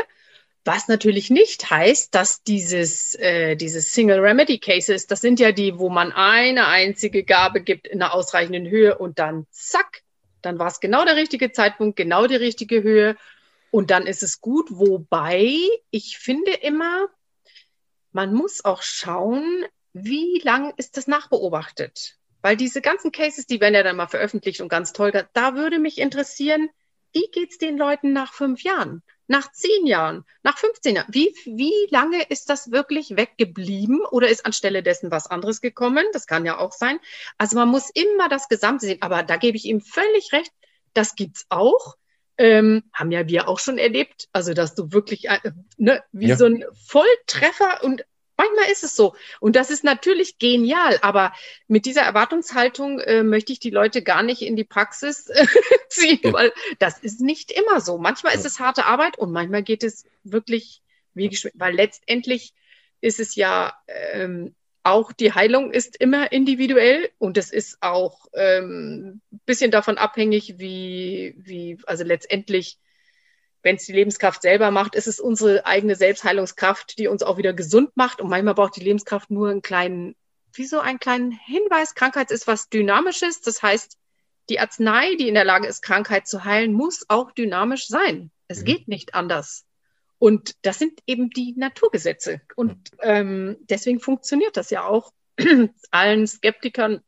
[0.64, 5.78] Was natürlich nicht heißt, dass dieses, äh, dieses Single Remedy Cases, das sind ja die,
[5.78, 10.02] wo man eine einzige Gabe gibt in einer ausreichenden Höhe und dann zack,
[10.42, 13.16] dann war es genau der richtige Zeitpunkt, genau die richtige Höhe
[13.70, 14.70] und dann ist es gut.
[14.72, 15.56] Wobei
[15.92, 17.10] ich finde immer,
[18.12, 22.18] man muss auch schauen, wie lang ist das nachbeobachtet?
[22.46, 25.80] Weil diese ganzen Cases, die werden ja dann mal veröffentlicht und ganz toll, da würde
[25.80, 26.70] mich interessieren,
[27.12, 29.02] wie geht's den Leuten nach fünf Jahren?
[29.28, 34.46] nach zehn Jahren, nach 15 Jahren, wie, wie lange ist das wirklich weggeblieben oder ist
[34.46, 36.06] anstelle dessen was anderes gekommen?
[36.14, 37.00] Das kann ja auch sein.
[37.40, 40.52] Also man muss immer das Gesamte sehen, aber da gebe ich ihm völlig recht,
[40.94, 41.96] das gibt's auch.
[42.38, 45.40] Ähm, haben ja wir auch schon erlebt, also dass du wirklich äh,
[45.78, 46.38] ne, wie ja.
[46.38, 48.06] so ein Volltreffer und
[48.38, 49.16] Manchmal ist es so.
[49.40, 51.00] Und das ist natürlich genial.
[51.02, 51.34] Aber
[51.68, 55.46] mit dieser Erwartungshaltung äh, möchte ich die Leute gar nicht in die Praxis äh,
[55.90, 56.34] ziehen, ja.
[56.34, 57.98] weil das ist nicht immer so.
[57.98, 58.40] Manchmal ja.
[58.40, 60.82] ist es harte Arbeit und manchmal geht es wirklich
[61.14, 62.54] wie geschwind, weil letztendlich
[63.02, 69.22] ist es ja ähm, auch die Heilung ist immer individuell und es ist auch ähm,
[69.46, 72.78] bisschen davon abhängig, wie, wie, also letztendlich
[73.66, 77.52] wenn es die Lebenskraft selber macht, ist es unsere eigene Selbstheilungskraft, die uns auch wieder
[77.52, 78.22] gesund macht.
[78.22, 80.16] Und manchmal braucht die Lebenskraft nur einen kleinen,
[80.54, 81.96] wie so einen kleinen Hinweis.
[81.96, 83.42] Krankheit ist was Dynamisches.
[83.42, 83.98] Das heißt,
[84.50, 88.30] die Arznei, die in der Lage ist, Krankheit zu heilen, muss auch dynamisch sein.
[88.48, 88.66] Es mhm.
[88.66, 89.66] geht nicht anders.
[90.20, 92.42] Und das sind eben die Naturgesetze.
[92.56, 95.12] Und ähm, deswegen funktioniert das ja auch
[95.90, 97.02] allen Skeptikern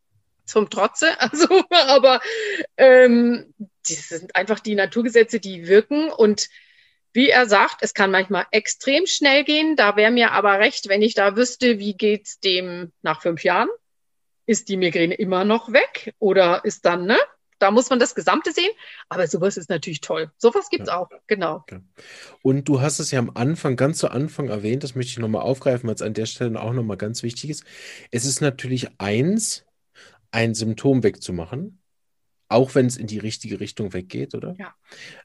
[0.47, 1.07] zum Trotze.
[1.19, 2.21] Also, aber
[2.77, 3.53] ähm,
[3.87, 6.09] das sind einfach die Naturgesetze, die wirken.
[6.09, 6.47] Und
[7.13, 9.75] wie er sagt, es kann manchmal extrem schnell gehen.
[9.75, 13.69] Da wäre mir aber recht, wenn ich da wüsste, wie geht's dem nach fünf Jahren?
[14.45, 16.13] Ist die Migräne immer noch weg?
[16.19, 17.17] Oder ist dann, ne?
[17.59, 18.69] Da muss man das Gesamte sehen.
[19.09, 20.31] Aber sowas ist natürlich toll.
[20.37, 20.97] Sowas gibt's ja.
[20.97, 21.65] auch, genau.
[22.41, 25.41] Und du hast es ja am Anfang, ganz zu Anfang erwähnt, das möchte ich nochmal
[25.41, 27.63] aufgreifen, weil es an der Stelle auch nochmal ganz wichtig ist.
[28.11, 29.65] Es ist natürlich eins,
[30.31, 31.79] ein Symptom wegzumachen,
[32.49, 34.55] auch wenn es in die richtige Richtung weggeht, oder?
[34.57, 34.73] Ja.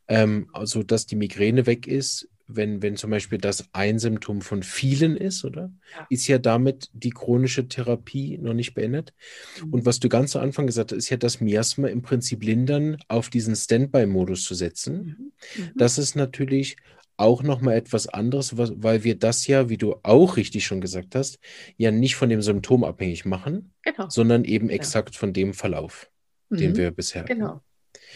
[0.09, 4.62] Ähm, also, dass die Migräne weg ist, wenn, wenn zum Beispiel das ein Symptom von
[4.62, 5.72] vielen ist, oder?
[5.96, 6.07] Ja.
[6.11, 9.14] Ist ja damit die chronische Therapie noch nicht beendet.
[9.62, 9.72] Mhm.
[9.72, 12.96] Und was du ganz am Anfang gesagt hast, ist ja das Miasma im Prinzip lindern,
[13.09, 15.32] auf diesen Standby-Modus zu setzen.
[15.57, 15.62] Mhm.
[15.62, 15.70] Mhm.
[15.76, 16.76] Das ist natürlich
[17.16, 21.14] auch nochmal etwas anderes, was, weil wir das ja, wie du auch richtig schon gesagt
[21.14, 21.38] hast,
[21.76, 24.08] ja nicht von dem Symptom abhängig machen, genau.
[24.08, 24.76] sondern eben ja.
[24.76, 26.10] exakt von dem Verlauf,
[26.48, 26.56] mhm.
[26.56, 27.46] den wir bisher genau.
[27.46, 27.60] hatten.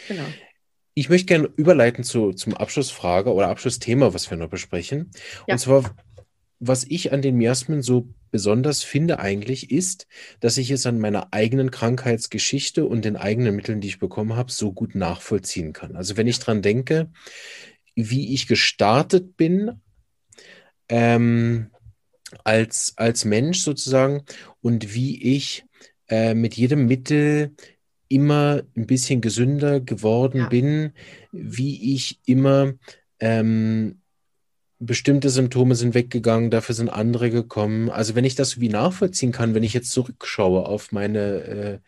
[0.08, 0.24] Genau.
[0.94, 5.10] Ich möchte gerne überleiten zu, zum Abschlussfrage oder Abschlussthema, was wir noch besprechen.
[5.46, 5.54] Ja.
[5.54, 5.94] Und zwar,
[6.58, 10.06] was ich an den Miasmen so besonders finde eigentlich, ist,
[10.40, 14.50] dass ich es an meiner eigenen Krankheitsgeschichte und den eigenen Mitteln, die ich bekommen habe,
[14.50, 15.96] so gut nachvollziehen kann.
[15.96, 17.10] Also wenn ich dran denke,
[17.96, 19.80] wie ich gestartet bin
[20.88, 21.70] ähm,
[22.44, 24.22] als, als Mensch sozusagen
[24.60, 25.64] und wie ich
[26.08, 27.52] äh, mit jedem Mittel
[28.08, 30.48] immer ein bisschen gesünder geworden ja.
[30.48, 30.92] bin,
[31.32, 32.74] wie ich immer
[33.18, 34.00] ähm,
[34.78, 37.90] bestimmte Symptome sind weggegangen, dafür sind andere gekommen.
[37.90, 41.78] Also wenn ich das wie nachvollziehen kann, wenn ich jetzt zurückschaue auf meine äh,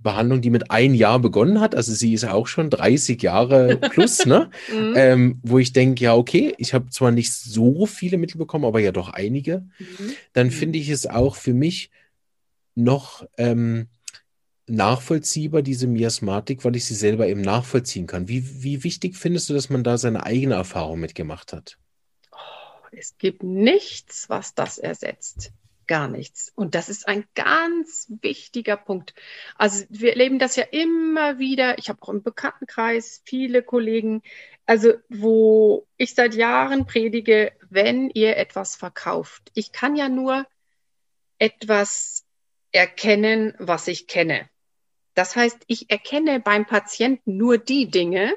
[0.00, 1.74] Behandlung, die mit ein Jahr begonnen hat.
[1.74, 4.50] Also sie ist ja auch schon 30 Jahre plus, ne?
[4.72, 4.94] mhm.
[4.96, 8.80] ähm, wo ich denke, ja, okay, ich habe zwar nicht so viele Mittel bekommen, aber
[8.80, 9.66] ja doch einige.
[9.78, 10.12] Mhm.
[10.32, 10.52] Dann mhm.
[10.52, 11.90] finde ich es auch für mich
[12.76, 13.88] noch ähm,
[14.68, 18.28] nachvollziehbar, diese Miasmatik, weil ich sie selber eben nachvollziehen kann.
[18.28, 21.76] Wie, wie wichtig findest du, dass man da seine eigene Erfahrung mitgemacht hat?
[22.30, 25.52] Oh, es gibt nichts, was das ersetzt
[25.88, 26.52] gar nichts.
[26.54, 29.14] Und das ist ein ganz wichtiger Punkt.
[29.56, 31.78] Also wir erleben das ja immer wieder.
[31.78, 34.22] Ich habe auch im Bekanntenkreis viele Kollegen,
[34.66, 39.50] also wo ich seit Jahren predige, wenn ihr etwas verkauft.
[39.54, 40.46] Ich kann ja nur
[41.38, 42.24] etwas
[42.70, 44.48] erkennen, was ich kenne.
[45.14, 48.34] Das heißt, ich erkenne beim Patienten nur die Dinge,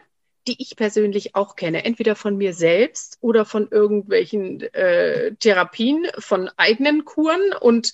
[0.48, 6.50] die ich persönlich auch kenne, entweder von mir selbst oder von irgendwelchen äh, Therapien, von
[6.58, 7.54] eigenen Kuren.
[7.60, 7.94] Und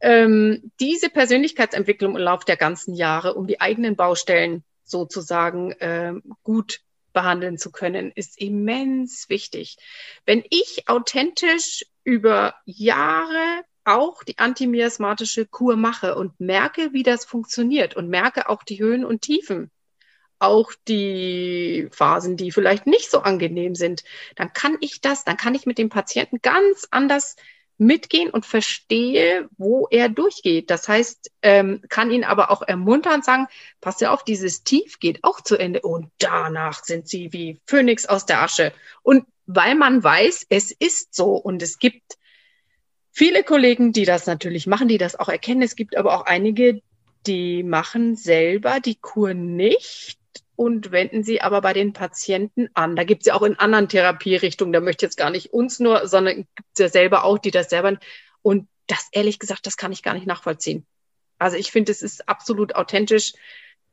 [0.00, 6.80] ähm, diese Persönlichkeitsentwicklung im Laufe der ganzen Jahre, um die eigenen Baustellen sozusagen äh, gut
[7.12, 9.76] behandeln zu können, ist immens wichtig.
[10.26, 17.96] Wenn ich authentisch über Jahre auch die antimiasmatische Kur mache und merke, wie das funktioniert
[17.96, 19.70] und merke auch die Höhen und Tiefen,
[20.40, 24.04] auch die Phasen, die vielleicht nicht so angenehm sind,
[24.36, 27.36] dann kann ich das, dann kann ich mit dem Patienten ganz anders
[27.80, 30.70] mitgehen und verstehe, wo er durchgeht.
[30.70, 33.46] Das heißt, ähm, kann ihn aber auch ermuntern sagen,
[33.80, 38.04] pass ja auf, dieses Tief geht auch zu Ende und danach sind sie wie Phönix
[38.04, 38.72] aus der Asche.
[39.02, 42.18] Und weil man weiß, es ist so und es gibt
[43.10, 45.62] viele Kollegen, die das natürlich machen, die das auch erkennen.
[45.62, 46.82] Es gibt aber auch einige,
[47.26, 50.19] die machen selber die Kur nicht
[50.60, 52.94] und wenden sie aber bei den Patienten an.
[52.94, 55.80] Da gibt es ja auch in anderen Therapierichtungen, da möchte ich jetzt gar nicht uns
[55.80, 57.98] nur, sondern gibt es ja selber auch, die das selber.
[58.42, 60.84] Und das ehrlich gesagt, das kann ich gar nicht nachvollziehen.
[61.38, 63.32] Also ich finde, es ist absolut authentisch,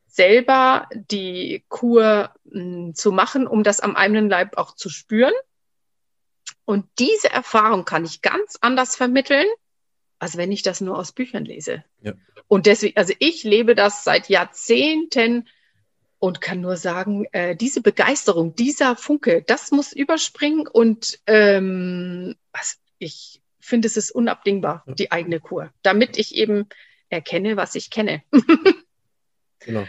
[0.07, 5.33] selber die Kur mh, hm, zu machen, um das am eigenen Leib auch zu spüren.
[6.65, 9.45] Und diese Erfahrung kann ich ganz anders vermitteln,
[10.19, 11.85] als wenn ich das nur aus Büchern lese.
[12.01, 12.11] Ja.
[12.49, 15.47] Und deswegen, also ich lebe das seit Jahrzehnten
[16.19, 22.79] und kann nur sagen, äh, diese Begeisterung, dieser Funke, das muss überspringen und ähm, was,
[22.97, 26.67] ich finde, es ist unabdingbar, die eigene Kur, damit ich eben
[27.09, 28.23] erkenne, was ich kenne.
[29.59, 29.85] genau.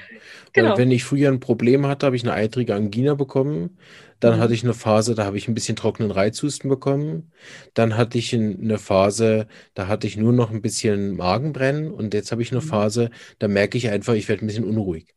[0.53, 0.76] genau.
[0.76, 3.79] Wenn ich früher ein Problem hatte, habe ich eine eitrige Angina bekommen.
[4.20, 4.41] Dann mhm.
[4.41, 7.33] hatte ich eine Phase, da habe ich ein bisschen trockenen Reizhusten bekommen.
[7.74, 11.93] Dann hatte ich eine Phase, da hatte ich nur noch ein bisschen Magenbrennen.
[11.93, 12.66] Und jetzt habe ich eine mhm.
[12.66, 15.14] Phase, da merke ich einfach, ich werde ein bisschen unruhig.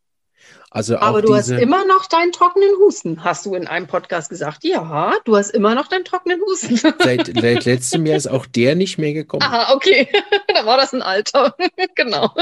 [0.74, 4.64] Also Aber du hast immer noch deinen trockenen Husten, hast du in einem Podcast gesagt.
[4.64, 6.78] Ja, du hast immer noch deinen trockenen Husten.
[7.04, 9.44] Seit, seit letztem Jahr ist auch der nicht mehr gekommen.
[9.44, 10.08] Ah, okay.
[10.48, 11.56] da war das ein Alter.
[11.96, 12.34] genau.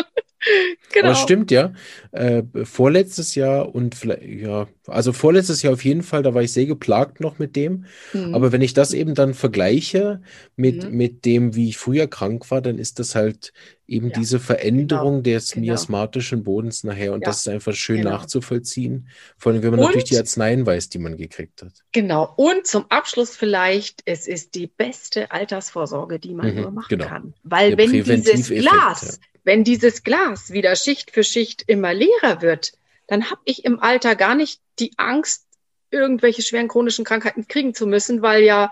[0.93, 1.09] Genau.
[1.09, 1.73] Aber stimmt ja.
[2.11, 6.53] Äh, vorletztes Jahr und vielleicht, ja, also vorletztes Jahr auf jeden Fall, da war ich
[6.53, 7.85] sehr geplagt noch mit dem.
[8.13, 8.33] Mhm.
[8.35, 10.21] Aber wenn ich das eben dann vergleiche
[10.55, 10.95] mit, mhm.
[10.95, 13.51] mit dem, wie ich früher krank war, dann ist das halt
[13.85, 14.13] eben ja.
[14.13, 15.35] diese Veränderung genau.
[15.35, 15.65] des genau.
[15.65, 17.13] miasmatischen Bodens nachher.
[17.13, 17.27] Und ja.
[17.27, 18.11] das ist einfach schön genau.
[18.19, 19.09] Nachzuvollziehen.
[19.37, 21.73] Vor allem, wenn man und, natürlich die Arzneien weiß, die man gekriegt hat.
[21.91, 22.33] Genau.
[22.35, 27.07] Und zum Abschluss vielleicht, es ist die beste Altersvorsorge, die man mhm, nur machen genau.
[27.07, 27.33] kann.
[27.43, 32.41] Weil Der wenn dieses Glas, ja wenn dieses Glas wieder Schicht für Schicht immer leerer
[32.41, 32.73] wird,
[33.07, 35.47] dann habe ich im Alter gar nicht die Angst,
[35.91, 38.71] irgendwelche schweren chronischen Krankheiten kriegen zu müssen, weil ja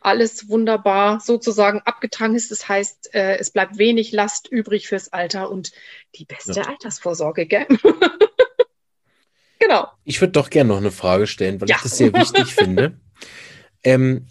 [0.00, 2.50] alles wunderbar sozusagen abgetragen ist.
[2.50, 5.72] Das heißt, äh, es bleibt wenig Last übrig fürs Alter und
[6.14, 6.62] die beste ja.
[6.62, 7.66] Altersvorsorge, gell?
[9.66, 9.88] genau.
[10.04, 11.76] Ich würde doch gerne noch eine Frage stellen, weil ja.
[11.76, 12.98] ich das sehr wichtig finde.
[13.82, 14.26] Ähm,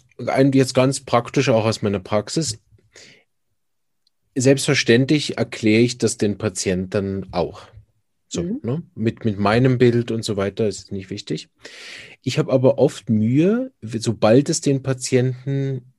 [0.52, 2.58] jetzt ganz praktisch auch aus meiner Praxis
[4.36, 7.62] selbstverständlich erkläre ich das den Patienten auch.
[8.28, 8.60] So, mhm.
[8.62, 8.82] ne?
[8.94, 11.48] mit, mit meinem Bild und so weiter ist nicht wichtig.
[12.22, 15.92] Ich habe aber oft Mühe, sobald es den Patienten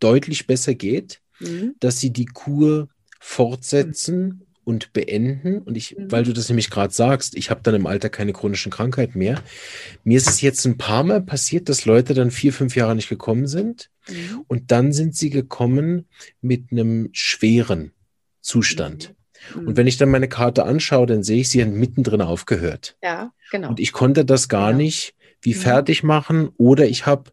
[0.00, 1.74] deutlich besser geht, mhm.
[1.80, 2.88] dass sie die Kur
[3.20, 5.62] fortsetzen und beenden.
[5.62, 6.10] Und ich, mhm.
[6.10, 9.40] weil du das nämlich gerade sagst, ich habe dann im Alter keine chronischen Krankheiten mehr.
[10.02, 13.08] Mir ist es jetzt ein paar Mal passiert, dass Leute dann vier, fünf Jahre nicht
[13.08, 13.90] gekommen sind.
[14.08, 14.44] Mhm.
[14.48, 16.08] Und dann sind sie gekommen
[16.40, 17.92] mit einem schweren
[18.40, 19.14] Zustand.
[19.54, 19.68] Mhm.
[19.68, 22.96] Und wenn ich dann meine Karte anschaue, dann sehe ich, sie haben mittendrin aufgehört.
[23.04, 23.68] Ja, genau.
[23.68, 24.82] Und ich konnte das gar genau.
[24.82, 25.58] nicht wie mhm.
[25.58, 27.30] fertig machen oder ich habe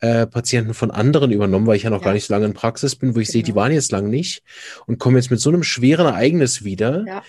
[0.00, 2.04] äh, Patienten von anderen übernommen, weil ich ja noch ja.
[2.04, 3.32] gar nicht so lange in Praxis bin, wo ich genau.
[3.32, 3.62] sehe, die genau.
[3.62, 4.42] waren jetzt lang nicht
[4.86, 7.04] und kommen jetzt mit so einem schweren Ereignis wieder.
[7.06, 7.22] Ja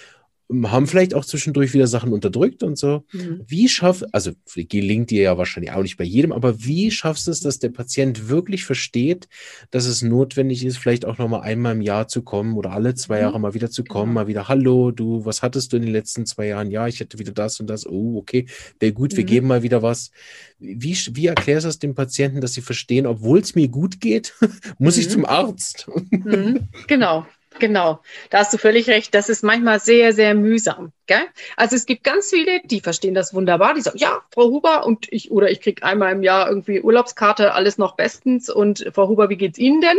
[0.50, 3.04] haben vielleicht auch zwischendurch wieder Sachen unterdrückt und so.
[3.12, 3.42] Mhm.
[3.46, 7.32] Wie schafft, also gelingt dir ja wahrscheinlich auch nicht bei jedem, aber wie schaffst du
[7.32, 9.28] es, dass der Patient wirklich versteht,
[9.72, 13.18] dass es notwendig ist, vielleicht auch nochmal einmal im Jahr zu kommen oder alle zwei
[13.18, 13.22] mhm.
[13.24, 14.22] Jahre mal wieder zu kommen, genau.
[14.22, 16.72] mal wieder, hallo, du, was hattest du in den letzten zwei Jahren?
[16.72, 17.86] Ja, ich hätte wieder das und das.
[17.86, 18.48] Oh, okay,
[18.80, 19.18] wäre gut, mhm.
[19.18, 20.12] wir geben mal wieder was.
[20.60, 24.34] Wie, wie erklärst du es dem Patienten, dass sie verstehen, obwohl es mir gut geht,
[24.80, 25.12] muss ich mhm.
[25.12, 25.90] zum Arzt?
[26.10, 26.70] Mhm.
[26.88, 27.26] Genau,
[27.60, 28.00] Genau,
[28.30, 29.14] da hast du völlig recht.
[29.14, 30.92] Das ist manchmal sehr, sehr mühsam.
[31.06, 31.26] Gell?
[31.56, 33.74] Also es gibt ganz viele, die verstehen das wunderbar.
[33.74, 37.54] Die sagen, ja, Frau Huber und ich oder ich kriege einmal im Jahr irgendwie Urlaubskarte,
[37.54, 38.50] alles noch bestens.
[38.50, 39.98] Und Frau Huber, wie geht's Ihnen denn?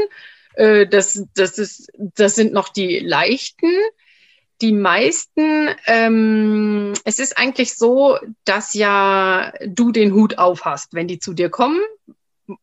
[0.54, 3.70] Äh, das, das ist, das sind noch die leichten.
[4.60, 11.06] Die meisten, ähm, es ist eigentlich so, dass ja du den Hut auf hast, wenn
[11.06, 11.80] die zu dir kommen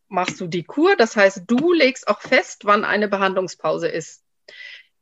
[0.08, 0.96] machst du die Kur.
[0.96, 4.25] Das heißt, du legst auch fest, wann eine Behandlungspause ist.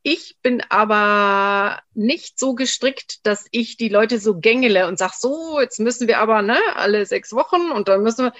[0.03, 5.61] Ich bin aber nicht so gestrickt, dass ich die Leute so gängele und sag so,
[5.61, 8.33] jetzt müssen wir aber ne, alle sechs Wochen und dann müssen wir.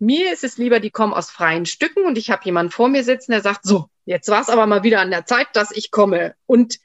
[0.00, 3.04] Mir ist es lieber, die kommen aus freien Stücken und ich habe jemanden vor mir
[3.04, 5.90] sitzen, der sagt, so, jetzt war es aber mal wieder an der Zeit, dass ich
[5.90, 6.34] komme.
[6.46, 6.78] Und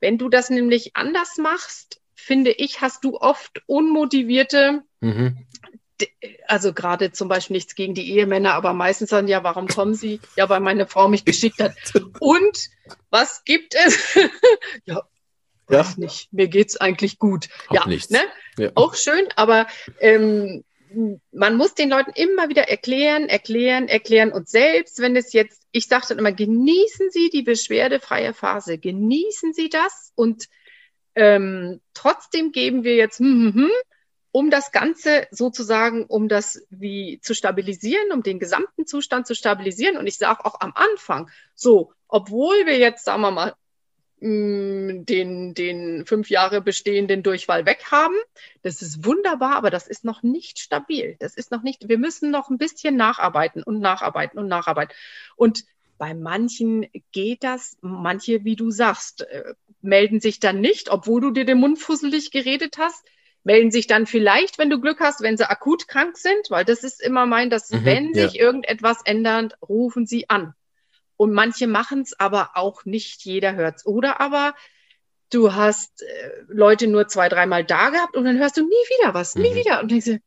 [0.00, 5.46] wenn du das nämlich anders machst, finde ich, hast du oft unmotivierte, mhm.
[6.46, 10.20] Also gerade zum Beispiel nichts gegen die Ehemänner, aber meistens dann, ja, warum kommen sie?
[10.36, 11.74] Ja, weil meine Frau mich geschickt hat.
[12.18, 12.70] Und
[13.10, 14.14] was gibt es?
[14.84, 15.02] ja,
[15.68, 15.86] ja.
[15.96, 16.32] nicht.
[16.32, 17.48] Mir geht's eigentlich gut.
[17.68, 18.10] Auch ja, nichts.
[18.10, 18.20] Ne?
[18.58, 18.70] Ja.
[18.74, 19.66] Auch schön, aber
[20.00, 20.64] ähm,
[21.32, 24.32] man muss den Leuten immer wieder erklären, erklären, erklären.
[24.32, 29.52] Und selbst wenn es jetzt, ich sage dann immer, genießen Sie die beschwerdefreie Phase, genießen
[29.52, 30.48] Sie das und
[31.14, 33.70] ähm, trotzdem geben wir jetzt, hm, hm, hm,
[34.32, 39.96] um das Ganze sozusagen, um das wie zu stabilisieren, um den gesamten Zustand zu stabilisieren.
[39.96, 43.54] Und ich sage auch am Anfang, so, obwohl wir jetzt, sagen wir mal,
[44.22, 48.14] Mm, den, den fünf Jahre bestehenden Durchfall weg haben.
[48.60, 51.16] Das ist wunderbar, aber das ist noch nicht stabil.
[51.20, 54.94] Das ist noch nicht, wir müssen noch ein bisschen nacharbeiten und nacharbeiten und nacharbeiten.
[55.36, 55.64] Und
[55.96, 61.30] bei manchen geht das, manche, wie du sagst, äh, melden sich dann nicht, obwohl du
[61.30, 63.02] dir den Mund fusselig geredet hast,
[63.44, 66.84] melden sich dann vielleicht, wenn du Glück hast, wenn sie akut krank sind, weil das
[66.84, 68.28] ist immer mein, dass mhm, wenn ja.
[68.28, 70.54] sich irgendetwas ändert, rufen sie an.
[71.16, 73.86] Und manche machen es aber auch nicht, jeder hört es.
[73.86, 74.54] Oder aber
[75.30, 79.14] du hast äh, Leute nur zwei, dreimal da gehabt und dann hörst du nie wieder
[79.14, 79.54] was, nie mhm.
[79.54, 79.80] wieder.
[79.80, 80.20] Und denkst du,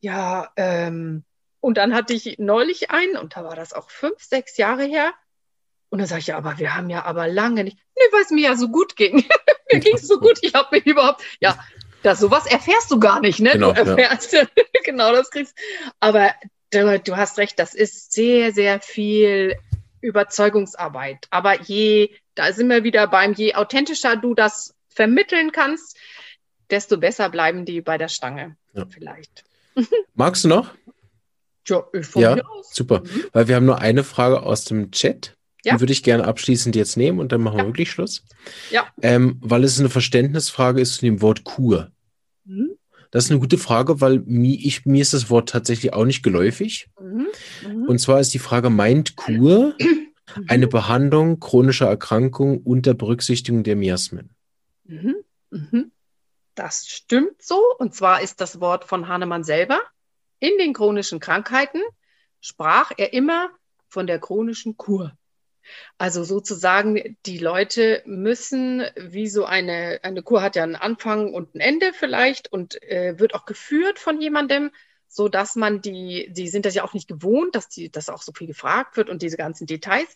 [0.00, 1.24] ja, ähm,
[1.60, 5.12] und dann hatte ich neulich einen, und da war das auch fünf, sechs Jahre her.
[5.90, 8.30] Und dann sage ich, ja, aber wir haben ja aber lange nicht, nee, weil es
[8.30, 9.24] mir ja so gut ging.
[9.72, 11.58] mir ging es so gut, ich habe mir überhaupt, ja,
[12.02, 13.52] das sowas erfährst du gar nicht, ne?
[13.52, 14.44] Genau, du erfährst ja.
[14.84, 15.56] genau das kriegst.
[16.00, 16.34] Aber
[16.70, 19.56] du, du hast recht, das ist sehr, sehr viel
[20.00, 21.26] Überzeugungsarbeit.
[21.30, 25.96] Aber je, da sind wir wieder beim, je authentischer du das vermitteln kannst,
[26.70, 28.56] desto besser bleiben die bei der Stange.
[28.72, 28.86] Ja.
[28.88, 29.44] Vielleicht.
[30.14, 30.72] Magst du noch?
[31.66, 32.74] Ja, ich von ja, aus.
[32.74, 33.00] super.
[33.00, 33.24] Mhm.
[33.32, 35.36] Weil wir haben nur eine Frage aus dem Chat.
[35.64, 35.74] Ja.
[35.74, 37.64] Die würde ich gerne abschließend jetzt nehmen und dann machen ja.
[37.64, 38.24] wir wirklich Schluss.
[38.70, 38.86] Ja.
[39.02, 41.90] Ähm, weil es eine Verständnisfrage ist zu dem Wort Kur.
[42.44, 42.70] Mhm.
[43.10, 46.22] Das ist eine gute Frage, weil mir, ich, mir ist das Wort tatsächlich auch nicht
[46.22, 46.88] geläufig.
[47.00, 47.26] Mhm.
[47.66, 47.84] Mhm.
[47.86, 49.74] Und zwar ist die Frage, meint Kur
[50.46, 54.30] eine Behandlung chronischer Erkrankung unter Berücksichtigung der Miasmen?
[54.84, 55.16] Mhm.
[55.50, 55.92] Mhm.
[56.54, 57.60] Das stimmt so.
[57.78, 59.80] Und zwar ist das Wort von Hahnemann selber.
[60.38, 61.80] In den chronischen Krankheiten
[62.40, 63.50] sprach er immer
[63.88, 65.12] von der chronischen Kur.
[65.98, 71.54] Also sozusagen, die Leute müssen, wie so eine, eine Kur hat ja einen Anfang und
[71.54, 74.70] ein Ende vielleicht und äh, wird auch geführt von jemandem,
[75.06, 78.22] so dass man die, die sind das ja auch nicht gewohnt, dass die, dass auch
[78.22, 80.14] so viel gefragt wird und diese ganzen Details.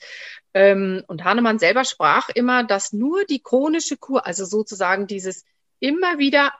[0.55, 5.45] Ähm, und Hahnemann selber sprach immer, dass nur die chronische Kur, also sozusagen dieses
[5.80, 6.53] immer wieder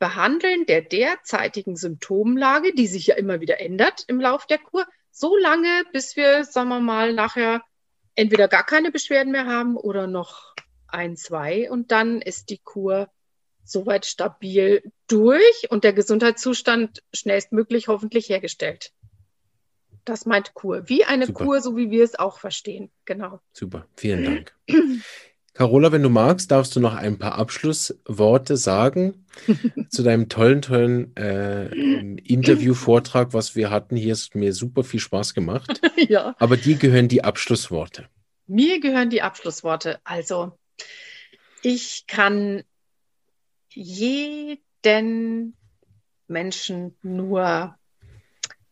[0.00, 5.36] Behandeln der derzeitigen Symptomlage, die sich ja immer wieder ändert im Lauf der Kur, so
[5.36, 7.62] lange, bis wir, sagen wir mal, nachher
[8.18, 10.54] entweder gar keine Beschwerden mehr haben oder noch
[10.88, 13.08] ein, zwei und dann ist die Kur
[13.62, 18.92] soweit stabil durch und der Gesundheitszustand schnellstmöglich hoffentlich hergestellt.
[20.04, 20.88] Das meint Kur.
[20.88, 21.44] Wie eine Super.
[21.44, 22.90] Kur, so wie wir es auch verstehen.
[23.04, 23.40] Genau.
[23.52, 23.86] Super.
[23.96, 24.56] Vielen Dank.
[25.58, 29.26] Carola, wenn du magst, darfst du noch ein paar Abschlussworte sagen
[29.90, 33.96] zu deinem tollen, tollen äh, Interview-Vortrag, was wir hatten.
[33.96, 35.80] Hier ist mir super viel Spaß gemacht.
[35.96, 36.36] ja.
[36.38, 38.08] Aber dir gehören die Abschlussworte.
[38.46, 39.98] Mir gehören die Abschlussworte.
[40.04, 40.52] Also,
[41.62, 42.62] ich kann
[43.70, 45.56] jeden
[46.28, 47.74] Menschen nur,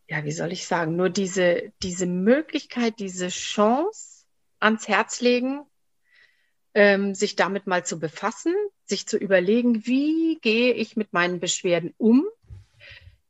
[0.07, 4.25] ja, wie soll ich sagen, nur diese, diese Möglichkeit, diese Chance
[4.61, 5.67] ans Herz legen,
[6.77, 8.55] ähm, sich damit mal zu befassen,
[8.85, 12.27] sich zu überlegen, wie gehe ich mit meinen Beschwerden um?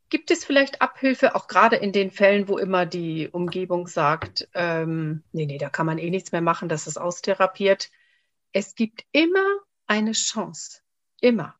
[0.09, 5.23] Gibt es vielleicht Abhilfe, auch gerade in den Fällen, wo immer die Umgebung sagt, ähm,
[5.31, 7.89] nee, nee, da kann man eh nichts mehr machen, das ist austherapiert.
[8.51, 9.45] Es gibt immer
[9.85, 10.81] eine Chance.
[11.21, 11.55] Immer.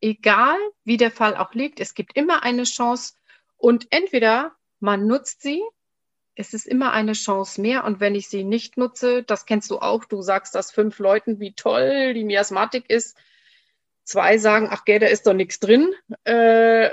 [0.00, 3.12] Egal, wie der Fall auch liegt, es gibt immer eine Chance.
[3.58, 5.62] Und entweder man nutzt sie
[6.34, 7.84] es ist immer eine Chance mehr.
[7.84, 11.40] Und wenn ich sie nicht nutze, das kennst du auch, du sagst das fünf Leuten,
[11.40, 13.16] wie toll die Miasmatik ist.
[14.04, 15.92] Zwei sagen, ach gell, da ist doch nichts drin.
[16.24, 16.90] Äh,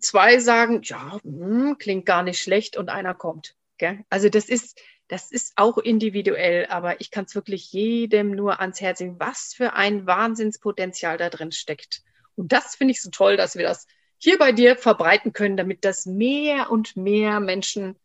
[0.00, 3.56] zwei sagen, ja, mh, hm, klingt gar nicht schlecht und einer kommt.
[3.78, 4.04] Gell?
[4.10, 8.80] Also das ist, das ist auch individuell, aber ich kann es wirklich jedem nur ans
[8.80, 12.02] Herz legen, was für ein Wahnsinnspotenzial da drin steckt.
[12.36, 13.86] Und das finde ich so toll, dass wir das
[14.18, 17.96] hier bei dir verbreiten können, damit das mehr und mehr Menschen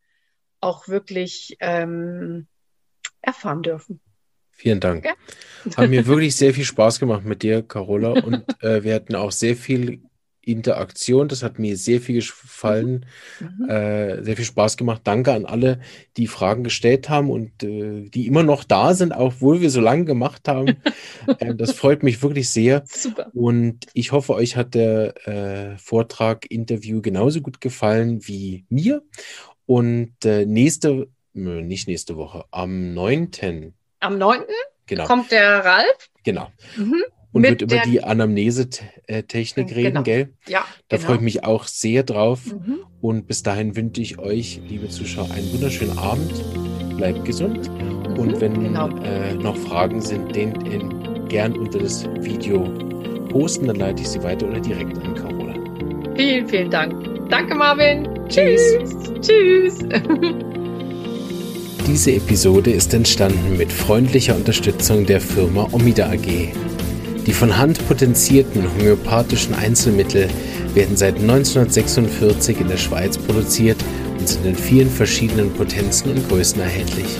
[0.64, 2.47] auch wirklich ähm,
[3.22, 3.99] erfahren dürfen.
[4.51, 5.05] Vielen Dank.
[5.05, 5.14] Ja.
[5.78, 8.11] Haben mir wirklich sehr viel Spaß gemacht mit dir, Carola.
[8.11, 10.03] Und äh, wir hatten auch sehr viel
[10.45, 11.28] Interaktion.
[11.28, 13.05] Das hat mir sehr viel gefallen,
[13.39, 13.70] mhm.
[13.70, 15.01] äh, sehr viel Spaß gemacht.
[15.05, 15.80] Danke an alle,
[16.18, 20.05] die Fragen gestellt haben und äh, die immer noch da sind, obwohl wir so lange
[20.05, 20.78] gemacht haben.
[21.39, 22.84] äh, das freut mich wirklich sehr.
[22.86, 23.32] Super.
[23.34, 29.01] Und ich hoffe, euch hat der äh, Vortrag, Interview genauso gut gefallen wie mir.
[29.66, 33.74] Und äh, nächste, nicht nächste Woche, am 9.
[33.99, 34.41] Am 9.
[34.86, 35.05] Genau.
[35.05, 36.09] kommt der Ralf.
[36.24, 36.51] Genau.
[36.78, 37.03] Mhm
[37.34, 39.80] und wird über die Anamnese-Technik genau.
[39.80, 40.34] reden, gell?
[40.47, 40.66] Ja.
[40.88, 41.07] Da genau.
[41.07, 42.45] freue ich mich auch sehr drauf.
[42.45, 42.80] Mhm.
[43.01, 46.32] Und bis dahin wünsche ich euch, liebe Zuschauer, einen wunderschönen Abend.
[46.95, 47.70] Bleibt gesund.
[47.70, 48.20] Mhm.
[48.20, 48.88] Und wenn genau.
[48.99, 52.66] äh, noch Fragen sind, den, den gern unter das Video
[53.30, 55.55] posten, dann leite ich sie weiter oder direkt an Carola.
[56.16, 57.12] Vielen, vielen Dank.
[57.30, 58.07] Danke, Marvin.
[58.30, 58.61] Tschüss.
[59.21, 59.80] Tschüss.
[61.88, 66.53] Diese Episode ist entstanden mit freundlicher Unterstützung der Firma Omida AG.
[67.26, 70.30] Die von Hand potenzierten homöopathischen Einzelmittel
[70.74, 73.78] werden seit 1946 in der Schweiz produziert
[74.19, 77.17] und sind in vielen verschiedenen Potenzen und Größen erhältlich.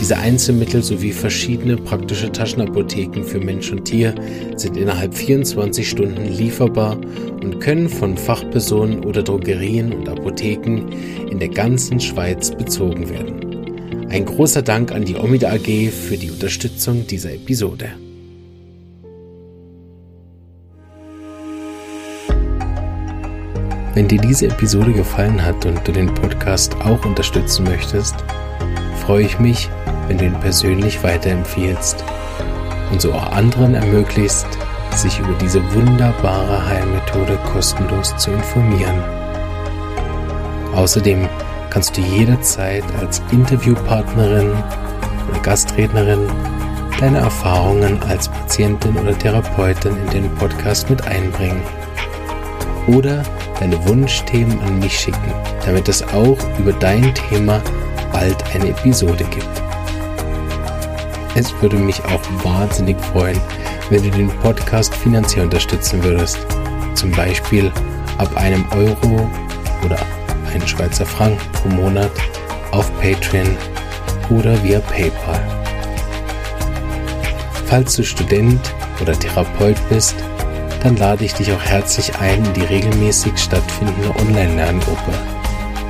[0.00, 4.14] Diese Einzelmittel sowie verschiedene praktische Taschenapotheken für Mensch und Tier
[4.54, 6.98] sind innerhalb 24 Stunden lieferbar
[7.42, 10.86] und können von Fachpersonen oder Drogerien und Apotheken
[11.30, 14.08] in der ganzen Schweiz bezogen werden.
[14.10, 17.90] Ein großer Dank an die Omida AG für die Unterstützung dieser Episode.
[23.94, 28.14] Wenn dir diese Episode gefallen hat und du den Podcast auch unterstützen möchtest,
[29.00, 29.70] freue ich mich,
[30.08, 32.04] wenn du ihn persönlich weiterempfiehlst
[32.90, 34.46] und so auch anderen ermöglicht,
[34.94, 39.02] sich über diese wunderbare Heilmethode kostenlos zu informieren.
[40.74, 41.28] Außerdem
[41.70, 44.52] kannst du jederzeit als Interviewpartnerin
[45.28, 46.28] oder Gastrednerin
[47.00, 51.60] deine Erfahrungen als Patientin oder Therapeutin in den Podcast mit einbringen.
[52.86, 53.22] Oder
[53.58, 55.34] deine Wunschthemen an mich schicken,
[55.64, 57.60] damit es auch über dein Thema
[58.12, 59.65] bald eine Episode gibt.
[61.38, 63.38] Es würde mich auch wahnsinnig freuen,
[63.90, 66.38] wenn du den Podcast finanziell unterstützen würdest.
[66.94, 67.70] Zum Beispiel
[68.16, 69.30] ab einem Euro
[69.84, 69.98] oder
[70.50, 72.10] einen Schweizer Franken pro Monat
[72.70, 73.54] auf Patreon
[74.30, 75.42] oder via PayPal.
[77.66, 78.72] Falls du Student
[79.02, 80.14] oder Therapeut bist,
[80.82, 85.12] dann lade ich dich auch herzlich ein in die regelmäßig stattfindende Online-Lerngruppe.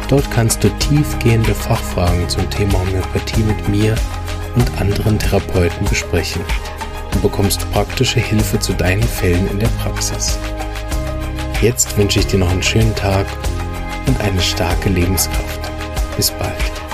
[0.09, 3.94] Dort kannst du tiefgehende Fachfragen zum Thema Homöopathie mit mir
[4.57, 6.42] und anderen Therapeuten besprechen
[7.14, 10.38] und bekommst praktische Hilfe zu deinen Fällen in der Praxis.
[11.62, 13.26] Jetzt wünsche ich dir noch einen schönen Tag
[14.07, 15.61] und eine starke Lebenskraft.
[16.16, 16.86] Bis bald.